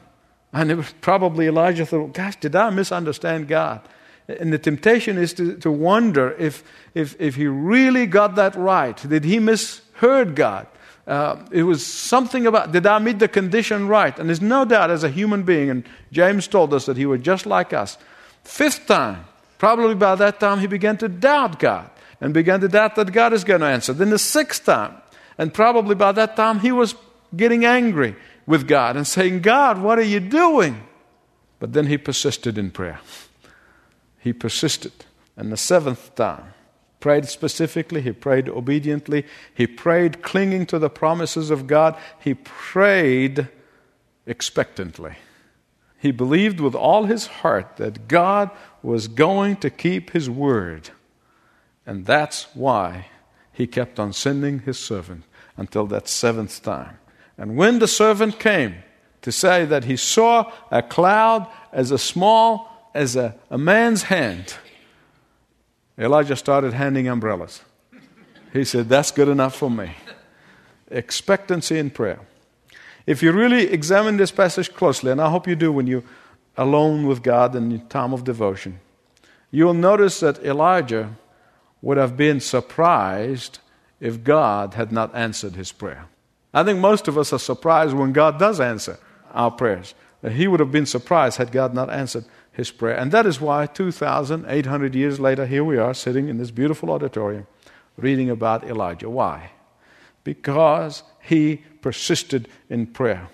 And 0.53 0.70
it 0.70 0.76
was 0.76 0.92
probably 1.00 1.46
Elijah 1.46 1.87
thought, 1.87 2.12
Gosh, 2.12 2.37
did 2.37 2.57
I 2.57 2.70
misunderstand 2.70 3.48
God? 3.48 3.81
And 4.26 4.53
the 4.53 4.59
temptation 4.59 5.18
is 5.18 5.35
to, 5.35 5.57
to 5.59 5.70
wonder 5.70 6.37
if, 6.38 6.62
if, 6.94 7.20
if 7.20 7.35
he 7.35 7.46
really 7.46 8.07
got 8.07 8.37
that 8.37 8.55
right. 8.55 8.96
Did 8.96 9.24
he 9.24 9.38
misheard 9.38 10.37
God? 10.37 10.66
uh, 11.11 11.37
it 11.50 11.64
was 11.64 11.85
something 11.85 12.46
about 12.46 12.70
did 12.70 12.87
I 12.87 13.00
meet 13.00 13.18
the 13.18 13.26
condition 13.26 13.88
right? 13.88 14.16
And 14.16 14.29
there's 14.29 14.40
no 14.40 14.64
doubt 14.64 14.90
as 14.90 15.03
a 15.03 15.09
human 15.09 15.42
being, 15.42 15.68
and 15.68 15.85
James 16.12 16.46
told 16.46 16.72
us 16.72 16.87
that 16.87 16.96
he 16.96 17.05
was 17.05 17.20
just 17.20 17.46
like 17.46 17.72
us. 17.72 17.98
Fifth 18.44 18.87
time, 18.87 19.24
probably 19.59 19.96
by 19.96 20.14
that 20.14 20.38
time, 20.38 20.61
he 20.61 20.68
began 20.68 20.96
to 20.98 21.09
doubt 21.09 21.59
God 21.59 21.90
and 22.20 22.33
began 22.33 22.61
to 22.61 22.68
doubt 22.68 22.94
that 22.94 23.12
God 23.12 23.33
is 23.33 23.42
going 23.42 23.61
to 23.61 23.66
answer. 23.66 23.92
Then 23.92 24.11
the 24.11 24.20
sixth 24.20 24.64
time, 24.64 24.94
and 25.37 25.53
probably 25.53 25.96
by 25.96 26.12
that 26.12 26.37
time, 26.37 26.61
he 26.61 26.70
was 26.70 26.94
getting 27.34 27.64
angry 27.64 28.16
with 28.46 28.66
God 28.66 28.96
and 28.96 29.06
saying, 29.06 29.40
God, 29.40 29.80
what 29.80 29.98
are 29.98 30.02
you 30.02 30.20
doing? 30.20 30.86
But 31.58 31.72
then 31.72 31.86
he 31.86 31.98
persisted 31.98 32.58
in 32.58 32.70
prayer. 32.70 33.00
He 34.18 34.32
persisted. 34.32 34.92
And 35.36 35.52
the 35.52 35.56
seventh 35.56 36.14
time, 36.14 36.54
prayed 37.00 37.26
specifically, 37.26 38.02
he 38.02 38.12
prayed 38.12 38.48
obediently, 38.48 39.26
he 39.54 39.66
prayed 39.66 40.22
clinging 40.22 40.66
to 40.66 40.78
the 40.78 40.90
promises 40.90 41.50
of 41.50 41.66
God, 41.66 41.96
he 42.18 42.34
prayed 42.34 43.48
expectantly. 44.26 45.16
He 45.98 46.10
believed 46.10 46.60
with 46.60 46.74
all 46.74 47.04
his 47.04 47.26
heart 47.26 47.76
that 47.76 48.08
God 48.08 48.50
was 48.82 49.08
going 49.08 49.56
to 49.56 49.70
keep 49.70 50.10
his 50.10 50.30
word. 50.30 50.90
And 51.86 52.06
that's 52.06 52.54
why 52.54 53.06
he 53.52 53.66
kept 53.66 54.00
on 54.00 54.12
sending 54.12 54.60
his 54.60 54.78
servant 54.78 55.24
until 55.56 55.86
that 55.88 56.08
seventh 56.08 56.62
time. 56.62 56.98
And 57.40 57.57
when 57.57 57.79
the 57.79 57.88
servant 57.88 58.38
came 58.38 58.74
to 59.22 59.33
say 59.33 59.64
that 59.64 59.85
he 59.85 59.96
saw 59.96 60.53
a 60.70 60.83
cloud 60.83 61.48
as 61.72 61.90
a 61.90 61.98
small 61.98 62.68
as 62.94 63.16
a, 63.16 63.35
a 63.48 63.57
man's 63.57 64.03
hand, 64.03 64.55
Elijah 65.98 66.37
started 66.37 66.74
handing 66.74 67.09
umbrellas. 67.09 67.62
He 68.53 68.64
said, 68.64 68.90
That's 68.90 69.11
good 69.11 69.29
enough 69.29 69.57
for 69.57 69.70
me. 69.70 69.92
Expectancy 70.90 71.79
in 71.79 71.88
prayer. 71.88 72.20
If 73.07 73.22
you 73.22 73.33
really 73.33 73.72
examine 73.72 74.18
this 74.18 74.31
passage 74.31 74.74
closely, 74.74 75.11
and 75.11 75.20
I 75.20 75.31
hope 75.31 75.48
you 75.48 75.57
do 75.57 75.72
when 75.72 75.87
you're 75.87 76.05
alone 76.59 77.07
with 77.07 77.22
God 77.22 77.57
in 77.57 77.87
time 77.87 78.12
of 78.12 78.24
devotion, 78.24 78.81
you'll 79.50 79.72
notice 79.72 80.20
that 80.20 80.44
Elijah 80.44 81.16
would 81.81 81.96
have 81.96 82.18
been 82.18 82.38
surprised 82.38 83.61
if 83.98 84.22
God 84.24 84.74
had 84.74 84.92
not 84.92 85.14
answered 85.14 85.55
his 85.55 85.72
prayer. 85.72 86.07
I 86.52 86.64
think 86.64 86.80
most 86.80 87.08
of 87.08 87.16
us 87.16 87.32
are 87.32 87.38
surprised 87.38 87.94
when 87.94 88.12
God 88.12 88.38
does 88.38 88.60
answer 88.60 88.98
our 89.32 89.50
prayers. 89.50 89.94
He 90.28 90.48
would 90.48 90.60
have 90.60 90.72
been 90.72 90.86
surprised 90.86 91.38
had 91.38 91.52
God 91.52 91.74
not 91.74 91.90
answered 91.90 92.24
his 92.52 92.70
prayer. 92.70 92.96
And 92.96 93.12
that 93.12 93.26
is 93.26 93.40
why 93.40 93.66
2,800 93.66 94.94
years 94.94 95.20
later, 95.20 95.46
here 95.46 95.64
we 95.64 95.78
are 95.78 95.94
sitting 95.94 96.28
in 96.28 96.38
this 96.38 96.50
beautiful 96.50 96.90
auditorium 96.90 97.46
reading 97.96 98.28
about 98.28 98.64
Elijah. 98.64 99.08
Why? 99.08 99.52
Because 100.24 101.02
he 101.20 101.62
persisted 101.80 102.48
in 102.68 102.86
prayer. 102.86 103.28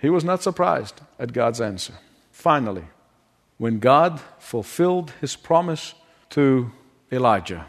He 0.00 0.10
was 0.10 0.24
not 0.24 0.42
surprised 0.42 1.00
at 1.18 1.32
God's 1.32 1.60
answer. 1.60 1.94
Finally, 2.30 2.84
when 3.58 3.78
God 3.78 4.20
fulfilled 4.38 5.12
his 5.20 5.36
promise 5.36 5.94
to 6.30 6.70
Elijah, 7.12 7.66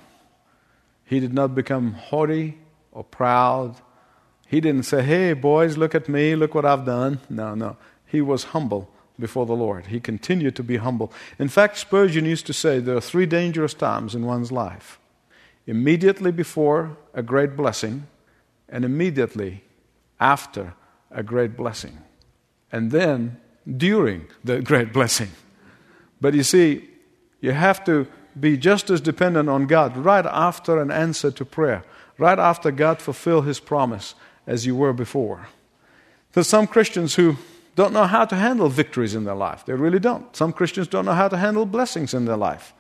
he 1.06 1.20
did 1.20 1.34
not 1.34 1.56
become 1.56 1.94
haughty 1.94 2.60
or 2.92 3.04
proud. 3.04 3.76
He 4.50 4.60
didn't 4.60 4.84
say, 4.84 5.04
Hey, 5.04 5.34
boys, 5.34 5.78
look 5.78 5.94
at 5.94 6.10
me, 6.10 6.36
look 6.36 6.56
what 6.56 6.66
I've 6.66 6.86
done. 6.86 7.20
No, 7.30 7.54
no. 7.54 7.78
He 8.08 8.20
was 8.20 8.46
humble 8.46 8.90
before 9.20 9.46
the 9.46 9.56
Lord. 9.56 9.88
He 9.88 10.00
continued 10.00 10.56
to 10.56 10.64
be 10.64 10.78
humble. 10.78 11.14
In 11.38 11.50
fact, 11.50 11.78
Spurgeon 11.78 12.26
used 12.26 12.48
to 12.48 12.54
say 12.54 12.80
there 12.80 12.98
are 12.98 13.02
three 13.02 13.28
dangerous 13.28 13.76
times 13.76 14.16
in 14.16 14.26
one's 14.26 14.52
life 14.52 15.00
immediately 15.68 16.32
before 16.32 16.98
a 17.14 17.22
great 17.22 17.56
blessing, 17.56 18.08
and 18.70 18.84
immediately 18.84 19.64
after 20.20 20.74
a 21.12 21.22
great 21.22 21.56
blessing, 21.56 21.96
and 22.72 22.90
then 22.90 23.38
during 23.78 24.26
the 24.44 24.62
great 24.72 24.92
blessing. 24.92 25.30
But 26.20 26.34
you 26.34 26.42
see, 26.42 26.90
you 27.40 27.52
have 27.52 27.84
to 27.86 28.08
be 28.40 28.58
just 28.58 28.90
as 28.90 29.00
dependent 29.00 29.48
on 29.48 29.68
God 29.68 29.96
right 29.96 30.26
after 30.26 30.82
an 30.82 30.90
answer 30.90 31.30
to 31.30 31.46
prayer, 31.46 31.84
right 32.18 32.40
after 32.40 32.72
God 32.72 33.00
fulfill 33.00 33.42
his 33.42 33.60
promise 33.60 34.16
as 34.50 34.66
you 34.66 34.76
were 34.76 34.94
before. 34.94 35.48
There's 36.34 36.48
some 36.48 36.66
Christians 36.66 37.16
who 37.16 37.38
don't 37.76 37.94
know 37.94 38.08
how 38.08 38.26
to 38.26 38.36
handle 38.36 38.68
victories 38.68 39.14
in 39.14 39.24
their 39.24 39.36
life. 39.36 39.64
They 39.66 39.74
really 39.74 40.00
don't. 40.00 40.36
Some 40.36 40.52
Christians 40.52 40.88
don't 40.88 41.06
know 41.06 41.14
how 41.14 41.30
to 41.30 41.38
handle 41.38 41.66
blessings 41.68 42.14
in 42.16 42.26
their 42.26 42.36
life. 42.36 42.74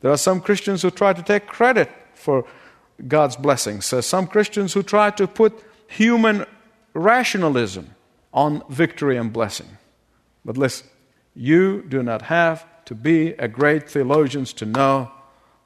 There 0.00 0.10
are 0.10 0.16
some 0.16 0.40
Christians 0.40 0.80
who 0.80 0.90
try 0.90 1.12
to 1.12 1.22
take 1.22 1.46
credit 1.46 1.90
for 2.14 2.46
God's 3.06 3.36
blessings. 3.36 3.88
There 3.90 3.98
are 3.98 4.02
some 4.16 4.26
Christians 4.26 4.72
who 4.72 4.82
try 4.82 5.10
to 5.10 5.26
put 5.28 5.62
human 5.88 6.46
rationalism 6.94 7.94
on 8.32 8.62
victory 8.70 9.18
and 9.18 9.30
blessing. 9.30 9.68
But 10.42 10.56
listen, 10.56 10.86
you 11.34 11.82
do 11.82 12.02
not 12.02 12.22
have 12.22 12.64
to 12.86 12.94
be 12.94 13.32
a 13.32 13.46
great 13.46 13.90
theologian 13.90 14.46
to 14.46 14.64
know 14.64 15.12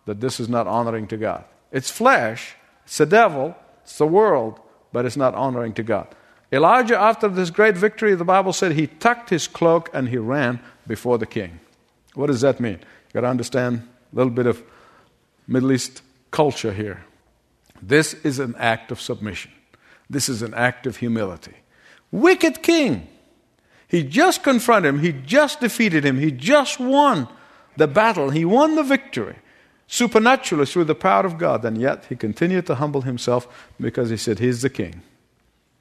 that 0.07 0.21
this 0.21 0.41
is 0.41 0.49
not 0.49 0.67
honoring 0.67 1.07
to 1.09 1.17
God. 1.17 1.45
It's 1.71 1.91
flesh, 1.91 2.57
it's 2.85 2.99
the 2.99 3.07
devil, 3.07 3.55
it's 3.85 3.99
the 3.99 4.07
world, 4.07 4.61
but 4.95 5.05
it's 5.05 5.17
not 5.17 5.35
honoring 5.35 5.73
to 5.75 5.83
God. 5.83 6.07
Elijah, 6.53 6.97
after 6.97 7.29
this 7.29 7.51
great 7.51 7.77
victory, 7.77 8.15
the 8.15 8.25
Bible 8.25 8.53
said 8.53 8.73
he 8.73 8.87
tucked 8.87 9.29
his 9.29 9.49
cloak 9.49 9.91
and 9.93 10.09
he 10.09 10.19
ran 10.19 10.61
before 10.87 11.19
the 11.19 11.27
king. 11.27 11.59
What 12.15 12.29
does 12.29 12.43
that 12.43 12.61
mean? 12.61 12.79
You've 12.79 13.13
got 13.13 13.23
to 13.23 13.27
understand 13.27 13.89
a 14.13 14.17
little 14.17 14.33
bit 14.33 14.47
of 14.47 14.63
Middle 15.49 15.73
East 15.73 16.01
culture 16.31 16.73
here. 16.73 17.05
This 17.83 18.15
is 18.15 18.39
an 18.39 18.55
act 18.57 18.93
of 18.93 19.01
submission. 19.01 19.51
This 20.09 20.29
is 20.29 20.43
an 20.43 20.55
act 20.55 20.87
of 20.87 20.99
humility. 20.99 21.57
Wicked 22.13 22.63
king. 22.63 23.09
He 23.89 24.05
just 24.05 24.45
confronted 24.45 24.95
him. 24.95 25.01
He 25.01 25.11
just 25.11 25.59
defeated 25.59 26.05
him. 26.05 26.21
He 26.21 26.31
just 26.31 26.79
won 26.79 27.27
the 27.77 27.89
battle. 27.89 28.31
He 28.31 28.45
won 28.45 28.77
the 28.77 28.85
victory 28.85 29.39
supernaturally 29.87 30.67
through 30.67 30.85
the 30.85 30.95
power 30.95 31.25
of 31.25 31.39
God. 31.39 31.65
And 31.65 31.81
yet 31.81 32.07
he 32.09 32.17
continued 32.17 32.67
to 32.67 32.77
humble 32.77 33.03
himself 33.03 33.71
because 33.81 34.11
he 34.11 34.17
said, 34.17 34.39
He's 34.39 34.63
the 34.63 34.71
king. 34.71 35.03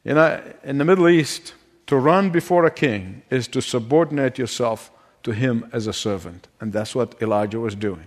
You 0.03 0.15
know, 0.15 0.41
in 0.63 0.77
the 0.77 0.85
Middle 0.85 1.07
East, 1.07 1.53
to 1.87 1.97
run 1.97 2.29
before 2.29 2.65
a 2.65 2.71
king 2.71 3.23
is 3.29 3.47
to 3.49 3.61
subordinate 3.61 4.37
yourself 4.37 4.91
to 5.23 5.31
him 5.31 5.69
as 5.71 5.87
a 5.87 5.93
servant. 5.93 6.47
And 6.59 6.73
that's 6.73 6.95
what 6.95 7.21
Elijah 7.21 7.59
was 7.59 7.75
doing. 7.75 8.05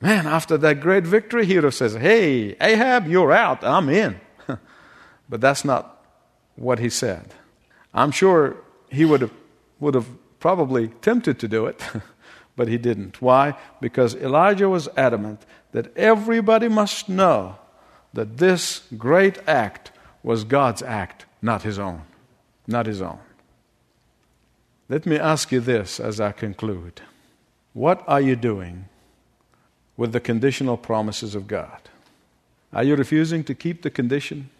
Man, 0.00 0.26
after 0.26 0.56
that 0.58 0.80
great 0.80 1.04
victory, 1.04 1.44
he 1.44 1.58
would 1.58 1.74
Hey, 1.74 2.56
Ahab, 2.60 3.06
you're 3.06 3.32
out. 3.32 3.62
I'm 3.62 3.88
in. 3.90 4.18
but 5.28 5.40
that's 5.40 5.64
not 5.64 6.04
what 6.56 6.78
he 6.78 6.88
said. 6.88 7.34
I'm 7.92 8.10
sure 8.10 8.56
he 8.90 9.04
would 9.04 9.20
have, 9.20 9.32
would 9.78 9.94
have 9.94 10.06
probably 10.38 10.88
tempted 11.02 11.38
to 11.40 11.48
do 11.48 11.66
it, 11.66 11.82
but 12.60 12.68
he 12.68 12.76
didn't. 12.76 13.22
Why? 13.22 13.54
Because 13.80 14.14
Elijah 14.14 14.68
was 14.68 14.86
adamant 14.94 15.46
that 15.72 15.96
everybody 15.96 16.68
must 16.68 17.08
know 17.08 17.56
that 18.12 18.36
this 18.36 18.82
great 18.98 19.38
act 19.48 19.90
was 20.22 20.44
God's 20.44 20.82
act, 20.82 21.24
not 21.40 21.62
his 21.62 21.78
own. 21.78 22.02
Not 22.66 22.84
his 22.84 23.00
own. 23.00 23.18
Let 24.90 25.06
me 25.06 25.16
ask 25.16 25.50
you 25.50 25.60
this 25.60 25.98
as 25.98 26.20
I 26.20 26.32
conclude. 26.32 27.00
What 27.72 28.04
are 28.06 28.20
you 28.20 28.36
doing 28.36 28.84
with 29.96 30.12
the 30.12 30.20
conditional 30.20 30.76
promises 30.76 31.34
of 31.34 31.46
God? 31.46 31.80
Are 32.74 32.84
you 32.84 32.94
refusing 32.94 33.42
to 33.44 33.54
keep 33.54 33.80
the 33.80 33.90
condition? 33.90 34.50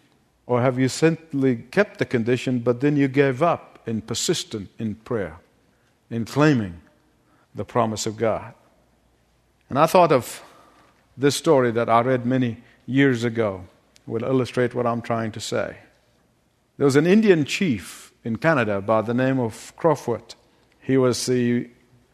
Or 0.47 0.63
have 0.63 0.79
you 0.79 0.89
simply 0.89 1.57
kept 1.69 1.99
the 1.99 2.05
condition, 2.05 2.61
but 2.61 2.81
then 2.81 2.97
you 2.97 3.07
gave 3.07 3.43
up 3.43 3.77
in 3.85 4.01
persistent 4.01 4.71
in 4.79 4.95
prayer, 4.95 5.37
in 6.09 6.25
claiming 6.25 6.81
the 7.55 7.65
promise 7.65 8.05
of 8.05 8.17
God? 8.17 8.53
And 9.69 9.79
I 9.79 9.85
thought 9.85 10.11
of 10.11 10.43
this 11.17 11.35
story 11.35 11.71
that 11.71 11.89
I 11.89 12.01
read 12.01 12.25
many 12.25 12.57
years 12.85 13.23
ago 13.23 13.65
will 14.05 14.23
illustrate 14.23 14.73
what 14.73 14.85
I'm 14.85 15.01
trying 15.01 15.31
to 15.33 15.39
say. 15.39 15.77
There 16.77 16.85
was 16.85 16.95
an 16.95 17.05
Indian 17.05 17.45
chief 17.45 18.11
in 18.23 18.37
Canada 18.37 18.81
by 18.81 19.01
the 19.01 19.13
name 19.13 19.39
of 19.39 19.73
Crowfoot. 19.77 20.35
He 20.79 20.97
was 20.97 21.25
the 21.25 21.69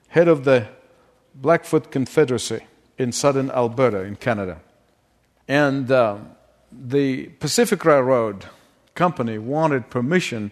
head 0.09 0.27
of 0.27 0.43
the 0.43 0.67
Blackfoot 1.33 1.91
Confederacy 1.91 2.61
in 2.97 3.11
southern 3.11 3.49
Alberta, 3.51 4.01
in 4.01 4.15
Canada. 4.15 4.59
And 5.47 5.89
uh, 5.91 6.17
the 6.71 7.27
Pacific 7.39 7.85
Railroad 7.85 8.45
Company 8.95 9.37
wanted 9.37 9.89
permission 9.89 10.51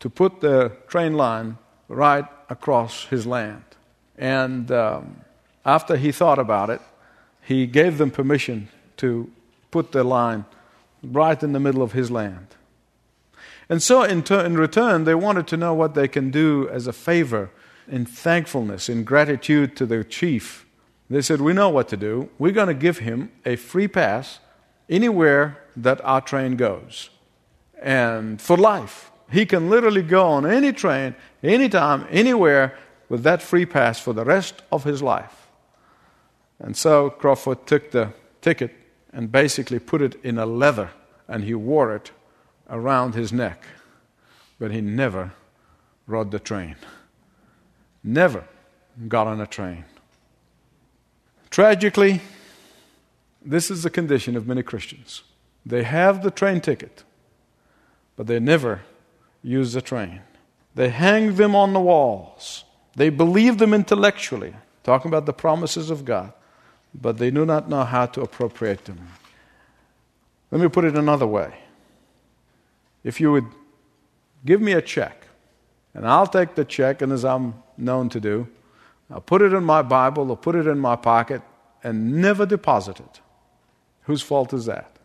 to 0.00 0.10
put 0.10 0.40
the 0.40 0.72
train 0.86 1.14
line 1.14 1.58
right 1.88 2.26
across 2.48 3.06
his 3.06 3.26
land. 3.26 3.64
And 4.18 4.70
um, 4.72 5.20
after 5.64 5.96
he 5.96 6.12
thought 6.12 6.38
about 6.38 6.70
it, 6.70 6.80
he 7.42 7.66
gave 7.66 7.98
them 7.98 8.10
permission 8.10 8.68
to 8.98 9.30
put 9.70 9.92
the 9.92 10.04
line 10.04 10.44
right 11.02 11.40
in 11.42 11.52
the 11.52 11.60
middle 11.60 11.82
of 11.82 11.92
his 11.92 12.10
land. 12.10 12.48
And 13.68 13.82
so, 13.82 14.02
in, 14.02 14.22
ter- 14.22 14.44
in, 14.44 14.56
return, 14.56 15.04
they 15.04 15.14
wanted 15.14 15.46
to 15.48 15.56
know 15.56 15.74
what 15.74 15.94
they 15.94 16.08
can 16.08 16.30
do 16.30 16.68
as 16.70 16.86
a 16.86 16.92
favor, 16.92 17.50
in 17.86 18.04
thankfulness, 18.04 18.88
in 18.88 19.04
gratitude 19.04 19.76
to 19.76 19.86
their 19.86 20.02
chief. 20.02 20.66
They 21.08 21.22
said, 21.22 21.40
We 21.40 21.52
know 21.52 21.68
what 21.68 21.88
to 21.88 21.96
do. 21.96 22.30
We're 22.38 22.52
going 22.52 22.68
to 22.68 22.74
give 22.74 22.98
him 22.98 23.30
a 23.44 23.56
free 23.56 23.88
pass 23.88 24.40
anywhere 24.88 25.58
that 25.76 26.02
our 26.04 26.20
train 26.20 26.56
goes. 26.56 27.10
And 27.80 28.40
for 28.40 28.56
life. 28.56 29.10
He 29.30 29.44
can 29.44 29.68
literally 29.68 30.02
go 30.02 30.26
on 30.26 30.46
any 30.46 30.72
train, 30.72 31.14
anytime, 31.42 32.06
anywhere 32.10 32.78
with 33.08 33.22
that 33.22 33.42
free 33.42 33.66
pass 33.66 33.98
for 33.98 34.12
the 34.12 34.24
rest 34.24 34.62
of 34.70 34.84
his 34.84 35.02
life. 35.02 35.48
And 36.58 36.76
so 36.76 37.10
Crowfoot 37.10 37.66
took 37.66 37.90
the 37.90 38.12
ticket 38.40 38.74
and 39.12 39.32
basically 39.32 39.78
put 39.78 40.02
it 40.02 40.16
in 40.24 40.38
a 40.38 40.46
leather 40.46 40.90
and 41.26 41.44
he 41.44 41.54
wore 41.54 41.94
it 41.94 42.10
around 42.68 43.14
his 43.14 43.32
neck. 43.32 43.64
But 44.58 44.72
he 44.72 44.80
never 44.80 45.32
rode 46.06 46.30
the 46.30 46.38
train. 46.38 46.76
Never 48.02 48.44
got 49.06 49.26
on 49.26 49.40
a 49.40 49.46
train. 49.46 49.84
Tragically, 51.50 52.20
this 53.44 53.70
is 53.70 53.82
the 53.82 53.90
condition 53.90 54.36
of 54.36 54.46
many 54.46 54.62
Christians. 54.62 55.22
They 55.64 55.84
have 55.84 56.22
the 56.22 56.30
train 56.30 56.60
ticket, 56.60 57.04
but 58.16 58.26
they 58.26 58.40
never 58.40 58.82
use 59.42 59.72
the 59.72 59.82
train. 59.82 60.20
They 60.74 60.88
hang 60.88 61.36
them 61.36 61.54
on 61.54 61.72
the 61.72 61.80
walls. 61.80 62.64
They 62.98 63.10
believe 63.10 63.58
them 63.58 63.72
intellectually, 63.72 64.54
talking 64.82 65.08
about 65.08 65.24
the 65.24 65.32
promises 65.32 65.88
of 65.88 66.04
God, 66.04 66.32
but 66.92 67.18
they 67.18 67.30
do 67.30 67.46
not 67.46 67.68
know 67.68 67.84
how 67.84 68.06
to 68.06 68.22
appropriate 68.22 68.84
them. 68.84 69.08
Let 70.50 70.60
me 70.60 70.68
put 70.68 70.84
it 70.84 70.96
another 70.96 71.26
way. 71.26 71.54
If 73.04 73.20
you 73.20 73.30
would 73.32 73.46
give 74.44 74.60
me 74.60 74.72
a 74.72 74.82
check, 74.82 75.28
and 75.94 76.06
I'll 76.06 76.26
take 76.26 76.56
the 76.56 76.64
check, 76.64 77.00
and 77.00 77.12
as 77.12 77.24
I'm 77.24 77.54
known 77.76 78.08
to 78.10 78.20
do, 78.20 78.48
I'll 79.10 79.20
put 79.20 79.42
it 79.42 79.52
in 79.52 79.64
my 79.64 79.82
Bible 79.82 80.30
or 80.30 80.36
put 80.36 80.56
it 80.56 80.66
in 80.66 80.78
my 80.78 80.96
pocket 80.96 81.42
and 81.84 82.20
never 82.20 82.44
deposit 82.44 82.98
it. 82.98 83.20
Whose 84.02 84.22
fault 84.22 84.52
is 84.52 84.66
that? 84.66 84.98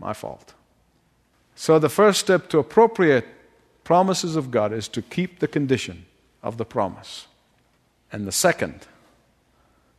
my 0.00 0.14
fault. 0.14 0.54
So 1.54 1.78
the 1.78 1.90
first 1.90 2.20
step 2.20 2.48
to 2.48 2.58
appropriate 2.58 3.26
promises 3.84 4.34
of 4.34 4.50
God 4.50 4.72
is 4.72 4.88
to 4.88 5.02
keep 5.02 5.40
the 5.40 5.48
condition 5.48 6.06
of 6.42 6.56
the 6.56 6.64
promise. 6.64 7.26
And 8.12 8.26
the 8.26 8.32
second 8.32 8.86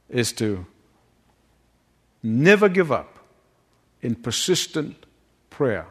is 0.09 0.33
to 0.33 0.65
never 2.21 2.69
give 2.69 2.91
up 2.91 3.19
in 4.01 4.15
persistent 4.15 5.05
prayer, 5.49 5.87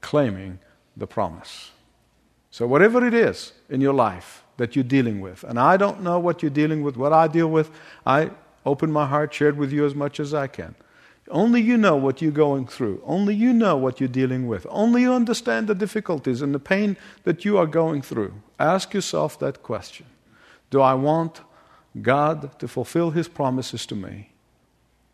claiming 0.00 0.58
the 0.96 1.06
promise. 1.06 1.70
So, 2.50 2.66
whatever 2.66 3.06
it 3.06 3.14
is 3.14 3.52
in 3.68 3.80
your 3.80 3.94
life 3.94 4.44
that 4.56 4.74
you're 4.74 4.84
dealing 4.84 5.20
with, 5.20 5.44
and 5.44 5.58
I 5.58 5.76
don't 5.76 6.02
know 6.02 6.18
what 6.18 6.42
you're 6.42 6.50
dealing 6.50 6.82
with, 6.82 6.96
what 6.96 7.12
I 7.12 7.28
deal 7.28 7.48
with, 7.48 7.70
I 8.06 8.30
open 8.64 8.90
my 8.90 9.06
heart, 9.06 9.32
shared 9.32 9.56
with 9.56 9.72
you 9.72 9.84
as 9.86 9.94
much 9.94 10.20
as 10.20 10.34
I 10.34 10.46
can. 10.46 10.74
Only 11.30 11.60
you 11.60 11.76
know 11.76 11.96
what 11.96 12.22
you're 12.22 12.30
going 12.30 12.66
through. 12.66 13.02
Only 13.04 13.34
you 13.34 13.52
know 13.52 13.76
what 13.76 14.00
you're 14.00 14.08
dealing 14.08 14.46
with. 14.46 14.66
Only 14.70 15.02
you 15.02 15.12
understand 15.12 15.66
the 15.66 15.74
difficulties 15.74 16.40
and 16.40 16.54
the 16.54 16.58
pain 16.58 16.96
that 17.24 17.44
you 17.44 17.58
are 17.58 17.66
going 17.66 18.02
through. 18.02 18.32
Ask 18.58 18.94
yourself 18.94 19.38
that 19.38 19.62
question 19.62 20.06
Do 20.70 20.80
I 20.80 20.94
want 20.94 21.40
God 22.00 22.58
to 22.58 22.68
fulfill 22.68 23.10
His 23.10 23.28
promises 23.28 23.86
to 23.86 23.94
me? 23.94 24.30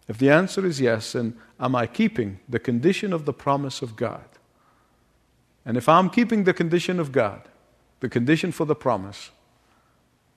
If 0.09 0.19
the 0.19 0.31
answer 0.31 0.67
is 0.67 0.81
yes, 0.81 1.13
then 1.13 1.35
am 1.59 1.75
I 1.75 1.87
keeping 1.87 2.41
the 2.49 2.59
condition 2.59 3.13
of 3.13 3.25
the 3.25 3.33
promise 3.33 3.81
of 3.81 3.97
God? 3.97 4.25
And 5.65 5.77
if 5.77 5.89
I'm 5.89 6.11
keeping 6.11 6.45
the 6.45 6.53
condition 6.53 7.01
of 7.01 7.11
God, 7.11 7.49
the 8.01 8.09
condition 8.09 8.53
for 8.53 8.67
the 8.67 8.75
promise, 8.75 9.31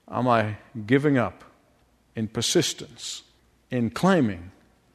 am 0.09 0.27
I 0.27 0.57
giving 0.85 1.17
up 1.17 1.43
in 2.15 2.29
persistence, 2.29 3.23
in 3.69 3.89
claiming 3.89 4.51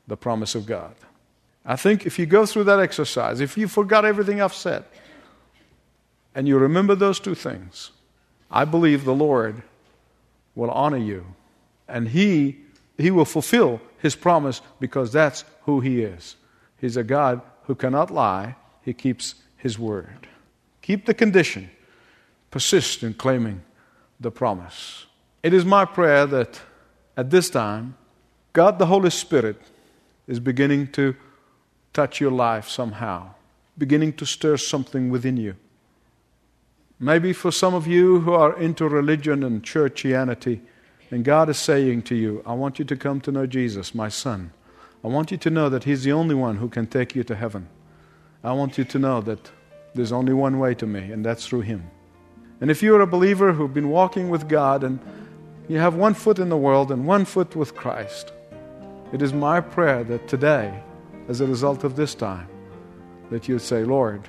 the 0.07 0.16
promise 0.16 0.55
of 0.55 0.64
God? 0.64 0.94
I 1.66 1.77
think 1.77 2.07
if 2.07 2.18
you 2.18 2.25
go 2.25 2.46
through 2.46 2.64
that 2.64 2.81
exercise, 2.81 3.40
if 3.40 3.59
you 3.59 3.68
forgot 3.68 4.05
everything 4.05 4.40
I've 4.40 4.55
said, 4.55 4.85
and 6.35 6.48
you 6.48 6.59
remember 6.59 6.94
those 6.94 7.20
two 7.20 7.35
things, 7.35 7.90
I 8.53 8.65
believe 8.65 9.05
the 9.05 9.15
Lord 9.15 9.62
will 10.55 10.71
honor 10.71 10.99
you 10.99 11.25
and 11.88 12.09
He, 12.09 12.59
he 12.99 13.11
will 13.11 13.25
fulfill 13.25 13.81
His 13.99 14.15
promise 14.15 14.61
because 14.79 15.12
that's 15.12 15.45
who 15.62 15.81
He 15.81 16.03
is. 16.03 16.37
He's 16.79 16.97
a 16.97 17.05
God 17.05 17.41
who 17.65 17.75
cannot 17.75 18.11
lie, 18.11 18.57
He 18.83 18.93
keeps 18.93 19.37
His 19.57 19.79
word. 19.79 20.29
Keep 20.83 21.07
the 21.07 21.15
condition, 21.15 21.71
persist 22.51 23.03
in 23.03 23.15
claiming 23.15 23.62
the 24.21 24.31
promise. 24.31 25.07
It 25.43 25.55
is 25.55 25.65
my 25.65 25.85
prayer 25.85 26.27
that 26.27 26.61
at 27.17 27.31
this 27.31 27.51
time, 27.51 27.97
God 28.53 28.79
the 28.79 28.87
Holy 28.87 29.11
Spirit 29.11 29.61
is 30.27 30.41
beginning 30.41 30.88
to 30.93 31.17
touch 31.93 32.21
your 32.21 32.31
life 32.31 32.69
somehow, 32.69 33.35
beginning 33.77 34.12
to 34.15 34.27
stir 34.27 34.57
something 34.57 35.11
within 35.11 35.37
you. 35.37 35.57
Maybe 37.03 37.33
for 37.33 37.51
some 37.51 37.75
of 37.75 37.88
you 37.88 38.21
who 38.21 38.33
are 38.33 38.57
into 38.57 38.88
religion 38.88 39.43
and 39.43 39.61
churchianity, 39.61 40.61
and 41.11 41.25
God 41.25 41.49
is 41.49 41.59
saying 41.59 42.03
to 42.03 42.15
you, 42.15 42.45
I 42.47 42.53
want 42.53 42.79
you 42.79 42.85
to 42.85 42.95
come 42.95 43.21
to 43.23 43.33
know 43.33 43.45
Jesus, 43.45 43.93
my 43.93 44.09
son. 44.09 44.53
I 45.03 45.09
want 45.09 45.33
you 45.33 45.37
to 45.38 45.51
know 45.51 45.69
that 45.69 45.83
He's 45.83 46.05
the 46.05 46.12
only 46.12 46.37
one 46.37 46.59
who 46.59 46.69
can 46.69 46.87
take 46.87 47.17
you 47.17 47.25
to 47.25 47.35
heaven. 47.35 47.67
I 48.45 48.53
want 48.53 48.79
you 48.79 48.85
to 48.85 49.01
know 49.01 49.21
that 49.23 49.51
there's 49.97 50.12
only 50.12 50.33
one 50.33 50.61
way 50.61 50.77
to 50.77 50.87
me, 50.87 51.11
and 51.11 51.27
that's 51.27 51.45
through 51.45 51.62
Him. 51.62 51.91
And 52.61 52.71
if 52.71 52.85
you're 52.85 53.01
a 53.01 53.07
believer 53.09 53.53
who've 53.53 53.75
been 53.75 53.91
walking 53.91 54.31
with 54.31 54.49
God 54.49 54.85
and 54.85 55.01
you 55.69 55.79
have 55.79 55.97
one 55.97 56.15
foot 56.15 56.38
in 56.38 56.51
the 56.51 56.57
world 56.57 56.93
and 56.93 57.05
one 57.05 57.25
foot 57.25 57.57
with 57.57 57.75
Christ, 57.75 58.33
it 59.12 59.23
is 59.23 59.33
my 59.33 59.61
prayer 59.61 60.05
that 60.05 60.29
today, 60.29 60.73
as 61.29 61.41
a 61.41 61.49
result 61.49 61.83
of 61.83 61.97
this 61.97 62.15
time, 62.15 62.47
that 63.33 63.49
you'd 63.49 63.59
say, 63.59 63.83
Lord, 63.83 64.29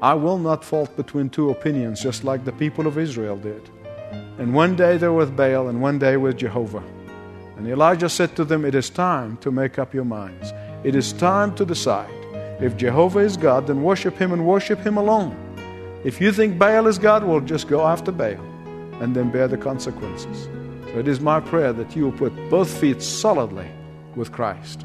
I 0.00 0.14
will 0.14 0.38
not 0.38 0.64
fault 0.64 0.96
between 0.96 1.28
two 1.28 1.50
opinions 1.50 2.00
just 2.00 2.22
like 2.22 2.44
the 2.44 2.52
people 2.52 2.86
of 2.86 2.98
Israel 2.98 3.36
did. 3.36 3.68
And 4.38 4.54
one 4.54 4.76
day 4.76 4.96
they're 4.96 5.12
with 5.12 5.36
Baal 5.36 5.68
and 5.68 5.82
one 5.82 5.98
day 5.98 6.16
with 6.16 6.36
Jehovah. 6.36 6.84
And 7.56 7.66
Elijah 7.66 8.08
said 8.08 8.36
to 8.36 8.44
them, 8.44 8.64
It 8.64 8.76
is 8.76 8.88
time 8.88 9.36
to 9.38 9.50
make 9.50 9.80
up 9.80 9.92
your 9.92 10.04
minds. 10.04 10.52
It 10.84 10.94
is 10.94 11.12
time 11.12 11.52
to 11.56 11.64
decide. 11.64 12.14
If 12.60 12.76
Jehovah 12.76 13.18
is 13.18 13.36
God, 13.36 13.66
then 13.66 13.82
worship 13.82 14.16
Him 14.16 14.32
and 14.32 14.46
worship 14.46 14.78
Him 14.78 14.96
alone. 14.96 15.36
If 16.04 16.20
you 16.20 16.30
think 16.30 16.56
Baal 16.58 16.86
is 16.86 16.98
God, 16.98 17.24
well, 17.24 17.40
just 17.40 17.66
go 17.66 17.84
after 17.84 18.12
Baal 18.12 18.40
and 19.00 19.16
then 19.16 19.32
bear 19.32 19.48
the 19.48 19.58
consequences. 19.58 20.48
So 20.92 21.00
it 21.00 21.08
is 21.08 21.18
my 21.18 21.40
prayer 21.40 21.72
that 21.72 21.96
you 21.96 22.04
will 22.04 22.12
put 22.12 22.32
both 22.48 22.70
feet 22.80 23.02
solidly 23.02 23.68
with 24.14 24.30
Christ. 24.30 24.84